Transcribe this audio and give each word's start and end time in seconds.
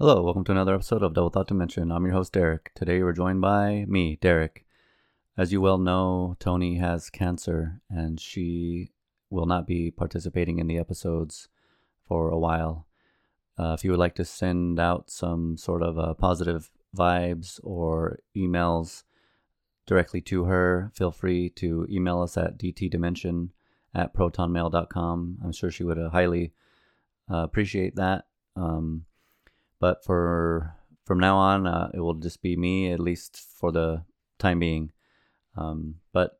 Hello, 0.00 0.22
welcome 0.22 0.44
to 0.44 0.52
another 0.52 0.76
episode 0.76 1.02
of 1.02 1.12
Double 1.12 1.28
Thought 1.28 1.48
Dimension. 1.48 1.90
I'm 1.90 2.04
your 2.04 2.14
host, 2.14 2.32
Derek. 2.32 2.70
Today 2.76 3.02
we're 3.02 3.12
joined 3.12 3.40
by 3.40 3.84
me, 3.88 4.16
Derek. 4.20 4.64
As 5.36 5.50
you 5.50 5.60
well 5.60 5.76
know, 5.76 6.36
Tony 6.38 6.76
has 6.76 7.10
cancer 7.10 7.80
and 7.90 8.20
she 8.20 8.92
will 9.28 9.46
not 9.46 9.66
be 9.66 9.90
participating 9.90 10.60
in 10.60 10.68
the 10.68 10.78
episodes 10.78 11.48
for 12.06 12.30
a 12.30 12.38
while. 12.38 12.86
Uh, 13.58 13.72
if 13.76 13.82
you 13.82 13.90
would 13.90 13.98
like 13.98 14.14
to 14.14 14.24
send 14.24 14.78
out 14.78 15.10
some 15.10 15.56
sort 15.56 15.82
of 15.82 15.98
uh, 15.98 16.14
positive 16.14 16.70
vibes 16.96 17.58
or 17.64 18.20
emails 18.36 19.02
directly 19.84 20.20
to 20.20 20.44
her, 20.44 20.92
feel 20.94 21.10
free 21.10 21.50
to 21.56 21.88
email 21.90 22.22
us 22.22 22.36
at 22.36 22.56
dtdimension 22.56 23.48
at 23.92 24.14
protonmail.com. 24.14 25.38
I'm 25.42 25.50
sure 25.50 25.72
she 25.72 25.82
would 25.82 25.98
uh, 25.98 26.10
highly 26.10 26.52
uh, 27.28 27.38
appreciate 27.38 27.96
that. 27.96 28.26
Um, 28.54 29.04
but 29.80 30.04
for 30.04 30.74
from 31.04 31.18
now 31.18 31.36
on, 31.36 31.66
uh, 31.66 31.90
it 31.94 32.00
will 32.00 32.14
just 32.14 32.42
be 32.42 32.56
me, 32.56 32.92
at 32.92 33.00
least 33.00 33.36
for 33.36 33.72
the 33.72 34.04
time 34.38 34.58
being. 34.58 34.92
Um, 35.56 35.96
but 36.12 36.38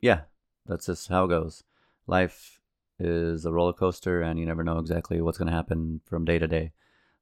yeah, 0.00 0.22
that's 0.66 0.86
just 0.86 1.08
how 1.08 1.24
it 1.24 1.28
goes. 1.28 1.62
Life 2.06 2.60
is 2.98 3.44
a 3.44 3.52
roller 3.52 3.72
coaster, 3.72 4.22
and 4.22 4.38
you 4.38 4.46
never 4.46 4.64
know 4.64 4.78
exactly 4.78 5.20
what's 5.20 5.38
going 5.38 5.48
to 5.48 5.54
happen 5.54 6.00
from 6.04 6.24
day 6.24 6.38
to 6.38 6.46
day. 6.46 6.72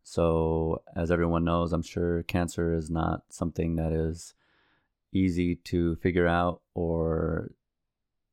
So, 0.03 0.83
as 0.95 1.11
everyone 1.11 1.45
knows, 1.45 1.73
I'm 1.73 1.83
sure 1.83 2.23
cancer 2.23 2.73
is 2.73 2.89
not 2.89 3.25
something 3.31 3.75
that 3.77 3.93
is 3.93 4.35
easy 5.13 5.57
to 5.57 5.97
figure 5.97 6.29
out 6.29 6.61
or 6.75 7.51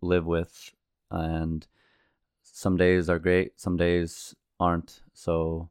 live 0.02 0.26
with. 0.26 0.72
And 1.10 1.66
some 2.44 2.78
days 2.78 3.10
are 3.10 3.18
great, 3.18 3.60
some 3.60 3.78
days 3.78 4.36
aren't. 4.60 5.02
So, 5.14 5.70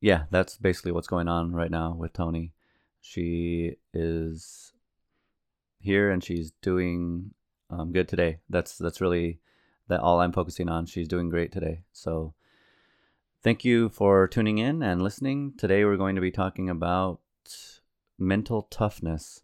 yeah, 0.00 0.24
that's 0.30 0.56
basically 0.56 0.92
what's 0.92 1.08
going 1.08 1.28
on 1.28 1.52
right 1.52 1.70
now 1.70 1.94
with 1.94 2.12
Tony. 2.12 2.52
She 3.00 3.76
is 3.92 4.72
here 5.78 6.10
and 6.10 6.22
she's 6.22 6.52
doing 6.62 7.32
um, 7.68 7.92
good 7.92 8.08
today. 8.08 8.38
That's 8.48 8.78
that's 8.78 9.00
really 9.00 9.40
that 9.88 10.00
all 10.00 10.20
I'm 10.20 10.32
focusing 10.32 10.68
on. 10.68 10.86
She's 10.86 11.08
doing 11.08 11.28
great 11.28 11.52
today. 11.52 11.82
So 11.92 12.34
thank 13.42 13.64
you 13.64 13.88
for 13.88 14.26
tuning 14.26 14.58
in 14.58 14.82
and 14.82 15.02
listening. 15.02 15.54
Today 15.58 15.84
we're 15.84 15.96
going 15.96 16.14
to 16.14 16.20
be 16.20 16.30
talking 16.30 16.70
about 16.70 17.20
mental 18.18 18.62
toughness. 18.62 19.42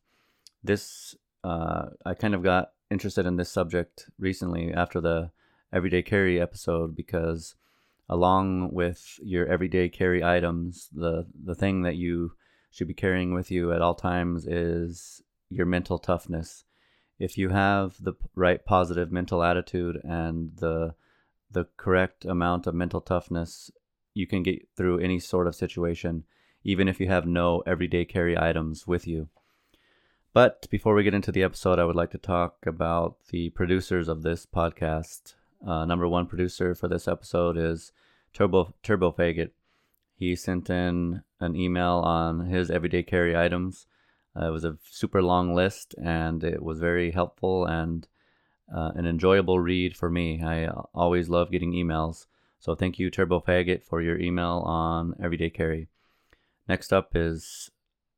This 0.64 1.14
uh, 1.44 1.90
I 2.04 2.14
kind 2.14 2.34
of 2.34 2.42
got 2.42 2.72
interested 2.90 3.26
in 3.26 3.36
this 3.36 3.50
subject 3.50 4.08
recently 4.18 4.72
after 4.72 5.00
the 5.00 5.30
everyday 5.72 6.02
carry 6.02 6.40
episode 6.40 6.96
because 6.96 7.56
along 8.08 8.72
with 8.72 9.18
your 9.22 9.46
everyday 9.46 9.88
carry 9.88 10.22
items, 10.22 10.88
the 10.92 11.26
the 11.44 11.54
thing 11.54 11.82
that 11.82 11.96
you 11.96 12.32
should 12.70 12.88
be 12.88 12.94
carrying 12.94 13.34
with 13.34 13.50
you 13.50 13.72
at 13.72 13.82
all 13.82 13.94
times 13.94 14.46
is 14.46 15.22
your 15.48 15.66
mental 15.66 15.98
toughness. 15.98 16.64
If 17.18 17.38
you 17.38 17.48
have 17.48 17.96
the 18.02 18.12
right 18.34 18.64
positive 18.64 19.10
mental 19.10 19.42
attitude 19.42 20.00
and 20.04 20.56
the 20.56 20.94
the 21.50 21.66
correct 21.76 22.24
amount 22.24 22.66
of 22.66 22.74
mental 22.74 23.00
toughness, 23.00 23.70
you 24.14 24.26
can 24.26 24.42
get 24.42 24.68
through 24.76 24.98
any 24.98 25.18
sort 25.18 25.46
of 25.46 25.54
situation, 25.54 26.24
even 26.64 26.88
if 26.88 27.00
you 27.00 27.08
have 27.08 27.26
no 27.26 27.62
everyday 27.66 28.04
carry 28.04 28.38
items 28.38 28.86
with 28.86 29.06
you. 29.06 29.28
But 30.32 30.66
before 30.70 30.94
we 30.94 31.02
get 31.02 31.14
into 31.14 31.32
the 31.32 31.42
episode, 31.42 31.78
I 31.78 31.84
would 31.84 31.96
like 31.96 32.10
to 32.10 32.18
talk 32.18 32.66
about 32.66 33.16
the 33.30 33.48
producers 33.50 34.06
of 34.06 34.22
this 34.22 34.44
podcast. 34.44 35.34
Uh, 35.64 35.84
number 35.84 36.08
one 36.08 36.26
producer 36.26 36.74
for 36.74 36.88
this 36.88 37.06
episode 37.06 37.56
is 37.56 37.92
Turbo 38.32 38.74
Turbo 38.82 39.12
Faggot. 39.12 39.50
He 40.16 40.34
sent 40.34 40.70
in 40.70 41.22
an 41.40 41.54
email 41.54 42.02
on 42.04 42.46
his 42.46 42.70
everyday 42.70 43.02
carry 43.02 43.36
items. 43.36 43.86
Uh, 44.34 44.48
it 44.48 44.50
was 44.50 44.64
a 44.64 44.78
super 44.90 45.22
long 45.22 45.54
list, 45.54 45.94
and 46.02 46.42
it 46.42 46.62
was 46.62 46.80
very 46.80 47.10
helpful 47.10 47.66
and 47.66 48.06
uh, 48.74 48.92
an 48.94 49.06
enjoyable 49.06 49.60
read 49.60 49.96
for 49.96 50.10
me. 50.10 50.42
I 50.42 50.68
always 50.94 51.28
love 51.28 51.50
getting 51.50 51.72
emails. 51.72 52.26
So 52.58 52.74
thank 52.74 52.98
you, 52.98 53.10
Turbo 53.10 53.40
Faggot, 53.40 53.82
for 53.84 54.00
your 54.02 54.18
email 54.18 54.62
on 54.66 55.14
everyday 55.22 55.50
carry. 55.50 55.88
Next 56.68 56.92
up 56.92 57.14
is 57.14 57.70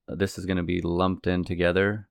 this 0.07 0.39
is 0.39 0.47
going 0.47 0.57
to 0.57 0.63
be 0.63 0.81
lumped 0.81 1.27
in 1.27 1.45
together. 1.45 2.09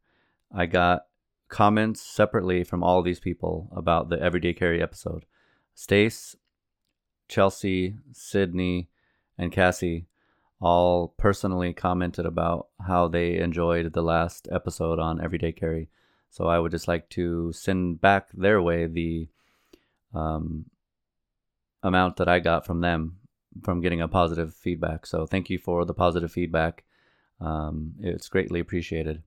I 0.54 0.68
got 0.68 1.06
comments 1.50 2.02
separately 2.02 2.64
from 2.64 2.84
all 2.84 3.02
these 3.02 3.20
people 3.20 3.70
about 3.76 4.10
the 4.10 4.20
everyday 4.20 4.54
carry 4.54 4.82
episode. 4.82 5.26
Stace, 5.76 6.36
Chelsea, 7.28 7.96
Sydney, 8.12 8.90
and 9.38 9.52
Cassie 9.52 10.08
all 10.60 11.10
personally 11.18 11.74
commented 11.74 12.26
about 12.26 12.68
how 12.86 13.08
they 13.08 13.38
enjoyed 13.38 13.94
the 13.94 14.02
last 14.02 14.48
episode 14.52 15.00
on 15.00 15.22
Everyday 15.22 15.52
Carry. 15.52 15.90
So 16.30 16.48
I 16.48 16.60
would 16.60 16.72
just 16.72 16.88
like 16.88 17.10
to 17.10 17.52
send 17.54 18.02
back 18.02 18.30
their 18.34 18.62
way 18.62 18.88
the 18.88 19.28
um, 20.14 20.66
amount 21.84 22.18
that 22.18 22.28
I 22.28 22.40
got 22.40 22.66
from 22.66 22.82
them 22.82 23.18
from 23.64 23.82
getting 23.82 24.02
a 24.02 24.08
positive 24.08 24.54
feedback. 24.54 25.06
So 25.06 25.26
thank 25.26 25.50
you 25.50 25.58
for 25.58 25.86
the 25.86 25.94
positive 25.94 26.32
feedback. 26.32 26.84
Um, 27.40 27.94
it's 28.00 28.30
greatly 28.30 28.60
appreciated. 28.60 29.24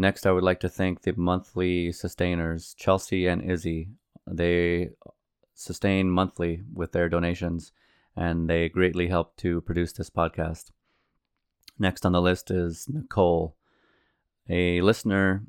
Next, 0.00 0.26
I 0.26 0.32
would 0.32 0.42
like 0.42 0.60
to 0.60 0.68
thank 0.70 1.02
the 1.02 1.12
monthly 1.14 1.92
sustainers, 1.92 2.72
Chelsea 2.72 3.26
and 3.26 3.42
Izzy. 3.42 3.90
They 4.26 4.92
sustain 5.52 6.10
monthly 6.10 6.62
with 6.72 6.92
their 6.92 7.10
donations, 7.10 7.72
and 8.16 8.48
they 8.48 8.70
greatly 8.70 9.08
help 9.08 9.36
to 9.36 9.60
produce 9.60 9.92
this 9.92 10.08
podcast. 10.08 10.70
Next 11.78 12.06
on 12.06 12.12
the 12.12 12.22
list 12.22 12.50
is 12.50 12.88
Nicole, 12.88 13.56
a 14.48 14.80
listener 14.80 15.42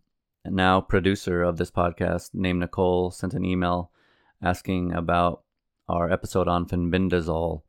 now 0.44 0.82
producer 0.82 1.44
of 1.44 1.56
this 1.56 1.72
podcast 1.72 2.32
named 2.34 2.60
Nicole 2.60 3.10
sent 3.10 3.34
an 3.34 3.46
email 3.46 3.90
asking 4.42 4.92
about 4.92 5.44
our 5.88 6.12
episode 6.12 6.50
on 6.50 6.66
fenbendazole. 6.66 7.62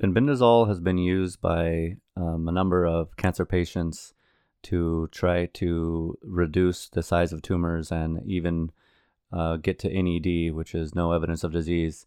Fenbendazole 0.00 0.68
has 0.68 0.78
been 0.78 0.98
used 0.98 1.40
by 1.40 1.96
um, 2.16 2.46
a 2.46 2.52
number 2.52 2.86
of 2.86 3.16
cancer 3.16 3.44
patients 3.44 4.14
to 4.62 5.08
try 5.12 5.46
to 5.46 6.18
reduce 6.22 6.88
the 6.88 7.02
size 7.02 7.32
of 7.32 7.42
tumors 7.42 7.90
and 7.90 8.22
even 8.26 8.70
uh, 9.32 9.56
get 9.56 9.78
to 9.80 10.02
NED, 10.02 10.54
which 10.54 10.74
is 10.74 10.94
no 10.94 11.12
evidence 11.12 11.44
of 11.44 11.52
disease. 11.52 12.06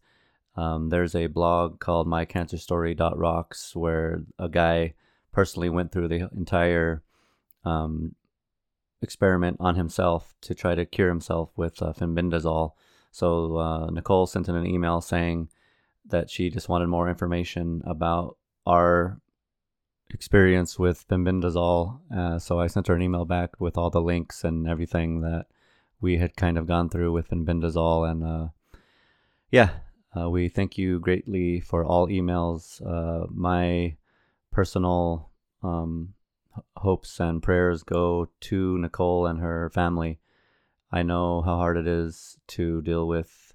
Um, 0.56 0.90
there's 0.90 1.14
a 1.14 1.26
blog 1.26 1.80
called 1.80 2.06
mycancerstory.rocks 2.06 3.74
where 3.74 4.22
a 4.38 4.48
guy 4.48 4.94
personally 5.32 5.68
went 5.68 5.90
through 5.90 6.08
the 6.08 6.30
entire 6.36 7.02
um, 7.64 8.14
experiment 9.02 9.56
on 9.60 9.74
himself 9.74 10.34
to 10.42 10.54
try 10.54 10.74
to 10.74 10.86
cure 10.86 11.08
himself 11.08 11.50
with 11.56 11.82
uh, 11.82 11.92
fenbendazole. 11.92 12.72
So 13.10 13.56
uh, 13.56 13.90
Nicole 13.90 14.26
sent 14.26 14.48
in 14.48 14.54
an 14.54 14.66
email 14.66 15.00
saying 15.00 15.48
that 16.06 16.30
she 16.30 16.50
just 16.50 16.68
wanted 16.68 16.88
more 16.88 17.08
information 17.08 17.82
about 17.86 18.36
our 18.66 19.20
experience 20.10 20.78
with 20.78 21.06
fenbendazole. 21.08 22.00
Uh, 22.14 22.38
so 22.38 22.60
I 22.60 22.66
sent 22.66 22.86
her 22.88 22.94
an 22.94 23.02
email 23.02 23.24
back 23.24 23.60
with 23.60 23.76
all 23.76 23.90
the 23.90 24.02
links 24.02 24.44
and 24.44 24.68
everything 24.68 25.20
that 25.22 25.46
we 26.00 26.18
had 26.18 26.36
kind 26.36 26.58
of 26.58 26.66
gone 26.66 26.88
through 26.88 27.12
with 27.12 27.28
fenbendazole. 27.28 28.10
And 28.10 28.24
uh, 28.24 28.48
yeah, 29.50 29.70
uh, 30.16 30.30
we 30.30 30.48
thank 30.48 30.78
you 30.78 31.00
greatly 31.00 31.60
for 31.60 31.84
all 31.84 32.08
emails. 32.08 32.80
Uh, 32.84 33.26
my 33.30 33.96
personal 34.50 35.30
um, 35.62 36.14
hopes 36.76 37.18
and 37.18 37.42
prayers 37.42 37.82
go 37.82 38.28
to 38.40 38.78
Nicole 38.78 39.26
and 39.26 39.40
her 39.40 39.70
family. 39.70 40.20
I 40.92 41.02
know 41.02 41.42
how 41.42 41.56
hard 41.56 41.76
it 41.76 41.88
is 41.88 42.38
to 42.48 42.80
deal 42.82 43.08
with 43.08 43.52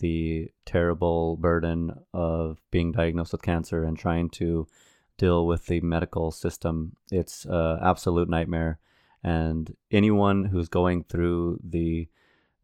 the 0.00 0.50
terrible 0.64 1.36
burden 1.36 1.92
of 2.12 2.58
being 2.72 2.90
diagnosed 2.90 3.32
with 3.32 3.42
cancer 3.42 3.84
and 3.84 3.96
trying 3.96 4.30
to 4.30 4.66
deal 5.18 5.46
with 5.46 5.66
the 5.66 5.80
medical 5.80 6.30
system. 6.30 6.96
It's 7.10 7.44
an 7.44 7.78
absolute 7.82 8.28
nightmare. 8.28 8.78
And 9.22 9.74
anyone 9.90 10.44
who's 10.44 10.68
going 10.68 11.04
through 11.04 11.60
the 11.62 12.08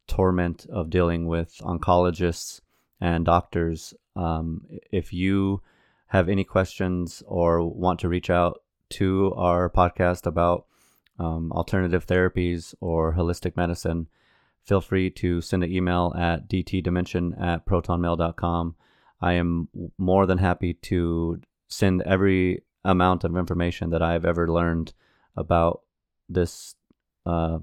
torment 0.07 0.67
of 0.71 0.91
dealing 0.91 1.27
with 1.27 1.59
oncologists 1.59 2.61
and 3.01 3.25
doctors, 3.25 3.95
um, 4.17 4.67
if 4.91 5.13
you 5.13 5.63
have 6.09 6.29
any 6.29 6.43
questions 6.43 7.23
or 7.27 7.63
want 7.63 8.01
to 8.01 8.09
reach 8.09 8.31
out 8.31 8.63
to 8.91 9.33
our 9.37 9.71
podcast 9.71 10.27
about 10.27 10.67
um, 11.19 11.53
alternative 11.53 12.07
therapies 12.07 12.75
or 12.81 13.15
holistic 13.15 13.57
medicine, 13.57 14.09
feel 14.65 14.81
free 14.81 15.11
to 15.11 15.41
send 15.41 15.63
an 15.63 15.73
email 15.73 16.15
at 16.19 16.49
dtdimension 16.49 17.41
at 17.41 17.67
protonmail.com. 17.67 18.75
I 19.21 19.33
am 19.35 19.69
more 19.99 20.27
than 20.27 20.39
happy 20.39 20.75
to 20.75 21.41
send 21.69 22.03
every 22.03 22.63
amount 22.85 23.25
of 23.25 23.37
information 23.37 23.91
that 23.91 24.03
I've 24.03 24.25
ever 24.25 24.51
learned 24.51 24.93
about 25.37 25.83
this 26.29 26.75
uh, 27.27 27.59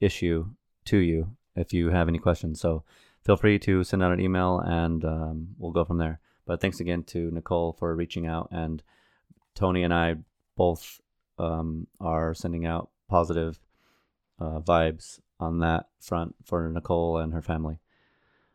issue 0.00 0.46
to 0.86 0.96
you 0.98 1.36
if 1.56 1.72
you 1.72 1.90
have 1.90 2.08
any 2.08 2.18
questions. 2.18 2.60
So 2.60 2.84
feel 3.24 3.36
free 3.36 3.58
to 3.60 3.84
send 3.84 4.02
out 4.02 4.12
an 4.12 4.20
email 4.20 4.60
and 4.60 5.04
um, 5.04 5.48
we'll 5.58 5.72
go 5.72 5.84
from 5.84 5.98
there. 5.98 6.20
But 6.46 6.60
thanks 6.60 6.80
again 6.80 7.04
to 7.04 7.30
Nicole 7.30 7.72
for 7.72 7.94
reaching 7.94 8.26
out. 8.26 8.48
And 8.50 8.82
Tony 9.54 9.82
and 9.82 9.94
I 9.94 10.16
both 10.56 11.00
um, 11.38 11.86
are 12.00 12.34
sending 12.34 12.66
out 12.66 12.90
positive 13.08 13.58
uh, 14.38 14.60
vibes 14.60 15.20
on 15.40 15.60
that 15.60 15.88
front 16.00 16.34
for 16.44 16.68
Nicole 16.68 17.18
and 17.18 17.32
her 17.32 17.42
family. 17.42 17.78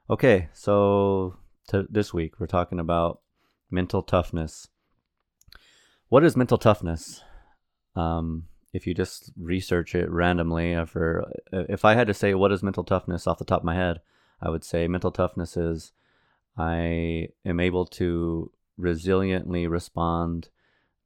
Okay, 0.10 0.50
so 0.54 1.38
this 1.90 2.14
week 2.14 2.40
we're 2.40 2.48
talking 2.48 2.80
about 2.80 3.22
mental 3.70 4.02
toughness. 4.02 4.68
What 6.10 6.24
is 6.24 6.36
mental 6.36 6.58
toughness? 6.58 7.22
Um, 7.96 8.46
if 8.74 8.88
you 8.88 8.94
just 8.94 9.32
research 9.38 9.96
it 9.96 10.10
randomly, 10.10 10.76
for 10.86 11.32
if 11.52 11.86
I 11.86 11.94
had 11.94 12.08
to 12.08 12.14
say 12.14 12.34
what 12.34 12.52
is 12.52 12.64
mental 12.64 12.84
toughness 12.84 13.28
off 13.28 13.40
the 13.40 13.46
top 13.46 13.62
of 13.62 13.66
my 13.66 13.76
head, 13.76 14.02
I 14.42 14.50
would 14.50 14.64
say 14.64 14.88
mental 14.88 15.12
toughness 15.12 15.58
is 15.58 15.92
I 16.58 17.30
am 17.46 17.60
able 17.60 17.86
to 17.86 18.52
resiliently 18.80 19.70
respond 19.70 20.50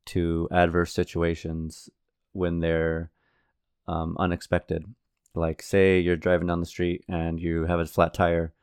to 0.06 0.48
adverse 0.52 0.94
situations 0.94 1.90
when 2.34 2.60
they're 2.60 3.12
um, 3.88 4.16
unexpected. 4.20 4.86
Like, 5.36 5.62
say 5.62 6.00
you're 6.00 6.16
driving 6.16 6.48
down 6.48 6.60
the 6.60 6.66
street 6.66 7.04
and 7.08 7.40
you 7.40 7.66
have 7.66 7.80
a 7.80 7.86
flat 7.86 8.14
tire. 8.14 8.54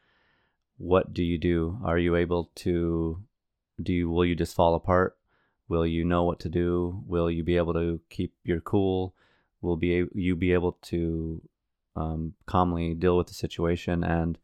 What 0.78 1.12
do 1.12 1.22
you 1.22 1.38
do? 1.38 1.78
Are 1.84 1.98
you 1.98 2.16
able 2.16 2.50
to? 2.56 3.22
Do 3.82 3.92
you 3.92 4.10
will 4.10 4.24
you 4.24 4.34
just 4.34 4.54
fall 4.54 4.74
apart? 4.74 5.16
Will 5.68 5.86
you 5.86 6.04
know 6.04 6.24
what 6.24 6.40
to 6.40 6.48
do? 6.48 7.02
Will 7.06 7.30
you 7.30 7.44
be 7.44 7.56
able 7.56 7.72
to 7.74 8.00
keep 8.10 8.34
your 8.44 8.60
cool? 8.60 9.14
Will 9.62 9.76
be 9.76 10.04
you 10.14 10.34
be 10.36 10.52
able 10.52 10.72
to 10.82 11.40
um, 11.96 12.34
calmly 12.46 12.94
deal 12.94 13.16
with 13.16 13.28
the 13.28 13.34
situation 13.34 14.02
and 14.02 14.38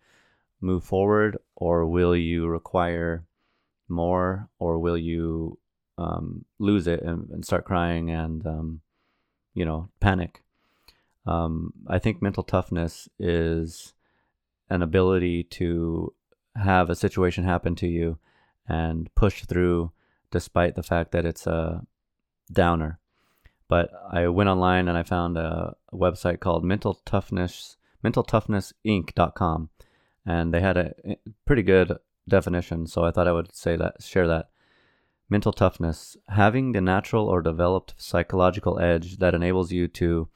move 0.61 0.85
forward, 0.85 1.39
or 1.55 1.87
will 1.87 2.15
you 2.15 2.47
require 2.47 3.25
more, 3.89 4.49
or 4.59 4.79
will 4.79 4.97
you 4.97 5.59
um, 5.99 6.45
lose 6.59 6.87
it 6.87 7.03
and, 7.03 7.31
and, 7.31 7.45
start 7.45 7.65
crying 7.65 8.11
and 8.11 8.47
um, 8.47 8.81
you 9.55 9.65
know 9.65 9.89
panic? 10.01 10.43
Um, 11.27 11.73
I 11.89 11.99
think 11.99 12.23
mental 12.23 12.43
toughness 12.43 13.09
is 13.19 13.95
an 14.71 14.83
ability 14.83 15.45
to 15.45 16.13
have 16.55 16.89
a 16.89 16.95
situation 16.95 17.45
happen 17.45 17.75
to 17.77 17.89
you 17.89 18.19
and 18.69 19.13
push 19.15 19.45
through 19.45 19.93
despite 20.31 20.75
the 20.75 20.83
fact 20.83 21.13
that 21.13 21.25
it's 21.25 21.47
a 21.47 21.87
downer. 22.53 22.99
But 23.69 23.91
I 24.11 24.29
went 24.29 24.49
online 24.49 24.89
and 24.89 24.97
I 24.97 25.03
found 25.03 25.37
a, 25.37 25.75
website 25.93 26.41
called 26.41 26.63
Mental 26.63 27.01
Toughness, 27.07 27.77
mentaltoughnessinc.com, 28.05 29.71
and 30.27 30.53
they 30.53 30.61
had 30.61 30.77
a 30.77 30.93
eh, 31.05 31.15
pretty 31.47 31.63
good 31.63 31.97
definition. 32.29 32.87
So 32.87 33.05
I 33.05 33.11
thought 33.11 33.29
I 33.29 33.33
would 33.33 33.55
say 33.57 33.77
that, 33.77 34.03
share 34.03 34.29
that. 34.29 34.51
Mental 35.29 35.53
toughness, 35.53 36.17
having 36.29 36.71
the 36.71 36.81
natural 36.81 37.27
or 37.27 37.43
developed 37.43 37.95
psychological 37.97 38.79
edge 38.79 39.17
that 39.19 39.35
enables 39.35 39.73
you 39.73 39.89
to 39.89 40.29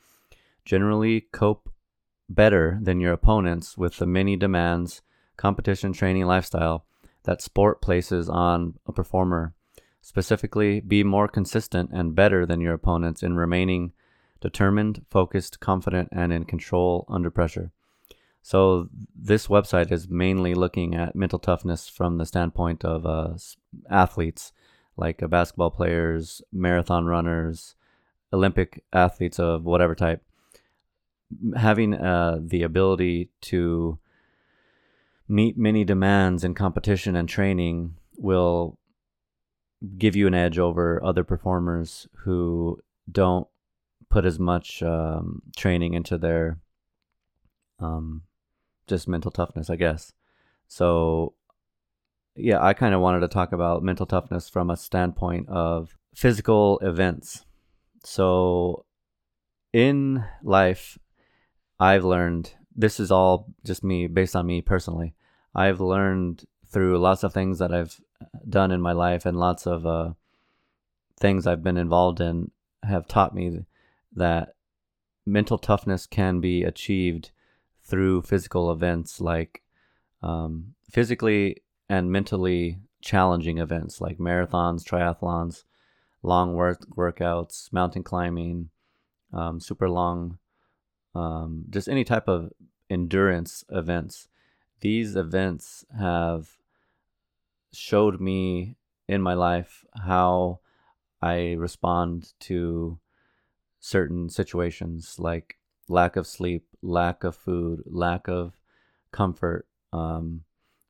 generally 0.65 1.21
cope 1.33 1.71
better 2.29 2.79
than 2.83 3.01
your 3.01 3.13
opponents 3.13 3.79
with 3.79 3.99
the 3.99 4.07
many 4.07 4.35
demands, 4.35 5.03
competition, 5.37 5.93
training, 5.93 6.27
lifestyle 6.27 6.87
that 7.25 7.43
sport 7.43 7.81
places 7.81 8.29
on 8.29 8.75
a 8.87 8.93
performer. 8.93 9.55
Specifically, 10.01 10.81
be 10.81 11.05
more 11.05 11.29
consistent 11.29 11.91
and 11.93 12.15
better 12.15 12.47
than 12.47 12.61
your 12.61 12.75
opponents 12.75 13.23
in 13.23 13.37
remaining 13.37 13.93
determined, 14.41 15.05
focused, 15.11 15.61
confident, 15.61 16.09
and 16.13 16.33
in 16.33 16.45
control 16.45 17.05
under 17.09 17.31
pressure. 17.31 17.71
So, 18.43 18.89
this 19.15 19.49
website 19.49 19.93
is 19.93 20.09
mainly 20.09 20.55
looking 20.55 20.95
at 20.95 21.15
mental 21.15 21.39
toughness 21.39 21.91
from 21.91 22.17
the 22.17 22.25
standpoint 22.25 22.85
of 22.85 23.05
uh, 23.05 23.35
athletes 23.91 24.53
like 24.97 25.23
uh, 25.23 25.27
basketball 25.27 25.71
players, 25.71 26.41
marathon 26.51 27.05
runners, 27.05 27.75
Olympic 28.33 28.83
athletes 28.95 29.39
of 29.39 29.65
whatever 29.65 29.95
type 29.95 30.23
having 31.57 31.95
uh, 31.95 32.39
the 32.41 32.63
ability 32.63 33.31
to 33.41 33.99
meet 35.31 35.57
many 35.57 35.85
demands 35.85 36.43
in 36.43 36.55
competition 36.55 37.15
and 37.15 37.29
training 37.29 37.95
will 38.19 38.79
give 39.97 40.17
you 40.17 40.27
an 40.27 40.35
edge 40.35 40.59
over 40.59 41.03
other 41.03 41.25
performers 41.25 42.09
who 42.25 42.79
don't 43.11 43.47
put 44.11 44.27
as 44.27 44.39
much 44.39 44.83
um, 44.83 45.41
training 45.57 45.95
into 45.95 46.19
their 46.19 46.59
um, 47.79 48.23
just 48.89 49.09
mental 49.09 49.31
toughness, 49.31 49.71
I 49.71 49.77
guess. 49.77 50.13
So, 50.67 51.35
yeah, 52.35 52.63
I 52.63 52.75
kind 52.75 52.95
of 52.95 53.01
wanted 53.01 53.21
to 53.21 53.29
talk 53.29 53.53
about 53.53 53.83
mental 53.85 54.07
toughness 54.07 54.49
from 54.49 54.69
a 54.69 54.77
standpoint 54.77 55.49
of 55.49 55.97
physical 56.15 56.79
events. 56.81 57.47
So, 58.05 58.85
in 59.73 60.25
life, 60.43 60.99
I've 61.79 62.05
learned 62.05 62.55
this 62.75 62.99
is 62.99 63.11
all 63.13 63.47
just 63.65 63.85
me 63.85 64.09
based 64.09 64.35
on 64.35 64.47
me 64.47 64.61
personally. 64.61 65.15
I've 65.55 65.81
learned 65.81 66.45
through 66.67 66.99
lots 66.99 67.23
of 67.23 67.33
things 67.33 67.59
that 67.59 67.73
I've 67.73 68.01
done 68.49 68.71
in 68.71 68.81
my 68.81 68.93
life 68.93 69.27
and 69.27 69.39
lots 69.39 69.67
of 69.67 69.87
uh, 69.87 70.13
things 71.19 71.47
I've 71.47 71.63
been 71.63 71.77
involved 71.77 72.21
in 72.21 72.51
have 72.83 73.09
taught 73.09 73.35
me 73.35 73.65
that 74.15 74.55
mental 75.27 75.59
toughness 75.59 76.07
can 76.07 76.41
be 76.41 76.63
achieved 76.63 77.31
through 77.83 78.23
physical 78.23 78.71
events 78.71 79.21
like 79.21 79.63
um, 80.23 80.75
physically 80.91 81.63
and 81.89 82.13
mentally 82.13 82.79
challenging 83.03 83.59
events 83.59 84.01
like 84.01 84.19
marathons, 84.19 84.85
triathlons, 84.85 85.65
long 86.23 86.55
work 86.55 86.87
workouts, 86.95 87.73
mountain 87.73 88.03
climbing, 88.03 88.71
um, 89.33 89.61
super 89.61 89.89
long 89.89 90.39
um, 91.15 91.65
just 91.71 91.89
any 91.89 92.05
type 92.05 92.29
of 92.29 92.53
endurance 92.89 93.65
events. 93.71 94.29
These 94.81 95.17
events 95.17 95.85
have 95.99 96.59
showed 97.73 98.21
me 98.21 98.77
in 99.07 99.21
my 99.23 99.35
life 99.35 99.85
how 99.95 100.61
I 101.21 101.53
respond 101.53 102.33
to 102.41 102.99
certain 103.79 104.29
situations 104.29 105.17
like 105.19 105.59
lack 105.89 106.17
of 106.17 106.27
sleep, 106.27 106.67
lack 106.83 107.25
of 107.25 107.37
food, 107.37 107.83
lack 107.87 108.29
of 108.29 108.55
comfort, 109.13 109.67
um, 109.93 110.45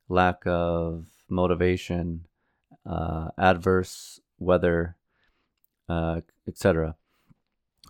lack 0.08 0.46
of 0.46 1.06
motivation, 1.28 2.26
uh, 2.86 3.28
adverse 3.38 4.20
weather, 4.38 4.96
uh, 5.88 6.20
etc. 6.46 6.96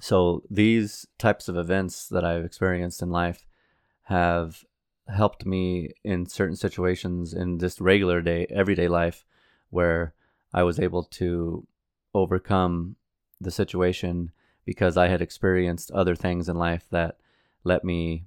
So 0.00 0.42
these 0.50 1.06
types 1.18 1.48
of 1.48 1.56
events 1.56 2.08
that 2.08 2.24
I've 2.24 2.44
experienced 2.44 3.02
in 3.02 3.10
life 3.10 3.46
have 4.04 4.64
helped 5.10 5.44
me 5.44 5.92
in 6.04 6.26
certain 6.26 6.56
situations 6.56 7.32
in 7.34 7.58
just 7.58 7.80
regular 7.80 8.20
day, 8.20 8.46
everyday 8.50 8.88
life, 8.88 9.24
where 9.70 10.14
I 10.52 10.62
was 10.62 10.80
able 10.80 11.04
to 11.04 11.66
overcome 12.14 12.96
the 13.40 13.50
situation 13.50 14.32
because 14.64 14.96
I 14.96 15.08
had 15.08 15.22
experienced 15.22 15.90
other 15.92 16.14
things 16.14 16.48
in 16.48 16.56
life 16.56 16.86
that 16.90 17.18
let 17.64 17.84
me 17.84 18.24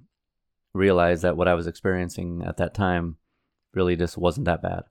realize 0.72 1.22
that 1.22 1.36
what 1.36 1.48
I 1.48 1.54
was 1.54 1.66
experiencing 1.66 2.42
at 2.44 2.56
that 2.56 2.74
time 2.74 3.16
really 3.72 3.96
just 3.96 4.16
wasn't 4.16 4.46
that 4.46 4.62
bad. 4.62 4.84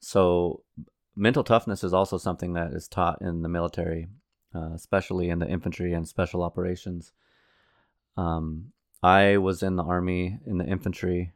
So, 0.00 0.62
mental 1.16 1.42
toughness 1.42 1.82
is 1.82 1.92
also 1.92 2.18
something 2.18 2.52
that 2.52 2.72
is 2.72 2.86
taught 2.86 3.20
in 3.20 3.42
the 3.42 3.48
military 3.48 4.08
uh, 4.54 4.70
especially 4.74 5.28
in 5.28 5.38
the 5.38 5.48
infantry 5.48 5.92
and 5.92 6.08
special 6.08 6.42
operations. 6.42 7.12
Um, 8.16 8.72
I 9.02 9.36
was 9.36 9.62
in 9.62 9.76
the 9.76 9.84
army 9.84 10.38
in 10.46 10.58
the 10.58 10.66
infantry. 10.66 11.32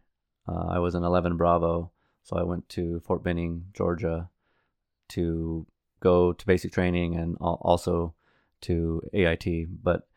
Uh, 0.48 0.66
I 0.68 0.78
was 0.78 0.94
in 0.94 1.04
11 1.04 1.36
Bravo, 1.36 1.92
so 2.22 2.36
I 2.36 2.42
went 2.42 2.68
to 2.70 3.00
Fort 3.00 3.22
Benning, 3.22 3.66
Georgia, 3.72 4.28
to 5.10 5.66
go 6.00 6.32
to 6.32 6.46
basic 6.46 6.72
training 6.72 7.14
and 7.14 7.36
also 7.40 8.14
to 8.62 9.02
AIT. 9.12 9.46
But 9.82 10.08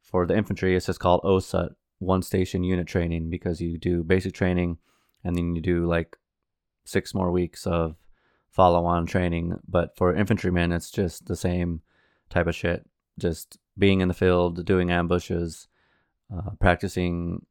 for 0.00 0.26
the 0.26 0.36
infantry, 0.36 0.74
it's 0.74 0.86
just 0.86 1.00
called 1.00 1.22
OSUT, 1.22 1.74
one 1.98 2.22
station 2.22 2.64
unit 2.64 2.86
training, 2.86 3.30
because 3.30 3.60
you 3.60 3.78
do 3.78 4.02
basic 4.02 4.34
training 4.34 4.78
and 5.22 5.36
then 5.36 5.54
you 5.54 5.62
do 5.62 5.86
like 5.86 6.16
six 6.84 7.14
more 7.14 7.30
weeks 7.30 7.66
of 7.66 7.96
follow 8.50 8.84
on 8.84 9.06
training. 9.06 9.58
But 9.68 9.96
for 9.96 10.14
infantrymen, 10.14 10.72
it's 10.72 10.90
just 10.90 11.26
the 11.26 11.36
same 11.36 11.82
type 12.30 12.46
of 12.46 12.56
shit. 12.56 12.88
Just 13.18 13.58
being 13.76 14.00
in 14.00 14.08
the 14.08 14.14
field, 14.14 14.64
doing 14.64 14.90
ambushes, 14.90 15.68
uh, 16.34 16.50
practicing 16.60 17.44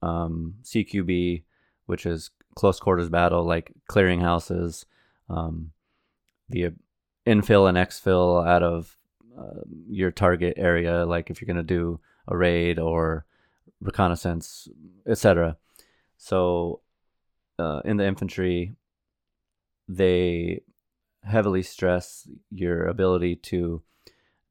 um, 0.00 0.54
CQB, 0.62 1.44
which 1.86 2.06
is 2.06 2.30
close 2.54 2.80
quarters 2.80 3.08
battle, 3.08 3.44
like 3.44 3.72
clearing 3.88 4.20
houses. 4.20 4.86
Um, 5.28 5.72
the 6.48 6.72
infill 7.26 7.68
and 7.68 7.78
exfil 7.78 8.46
out 8.46 8.62
of 8.62 8.96
uh, 9.38 9.60
your 9.88 10.10
target 10.10 10.54
area, 10.56 11.06
like 11.06 11.30
if 11.30 11.40
you're 11.40 11.46
going 11.46 11.56
to 11.56 11.62
do 11.62 12.00
a 12.28 12.36
raid 12.36 12.78
or 12.78 13.24
reconnaissance, 13.80 14.68
etc. 15.06 15.56
So 16.18 16.80
uh, 17.58 17.80
in 17.84 17.96
the 17.96 18.06
infantry, 18.06 18.74
they 19.88 20.62
heavily 21.24 21.62
stress 21.62 22.28
your 22.50 22.86
ability 22.86 23.36
to 23.36 23.82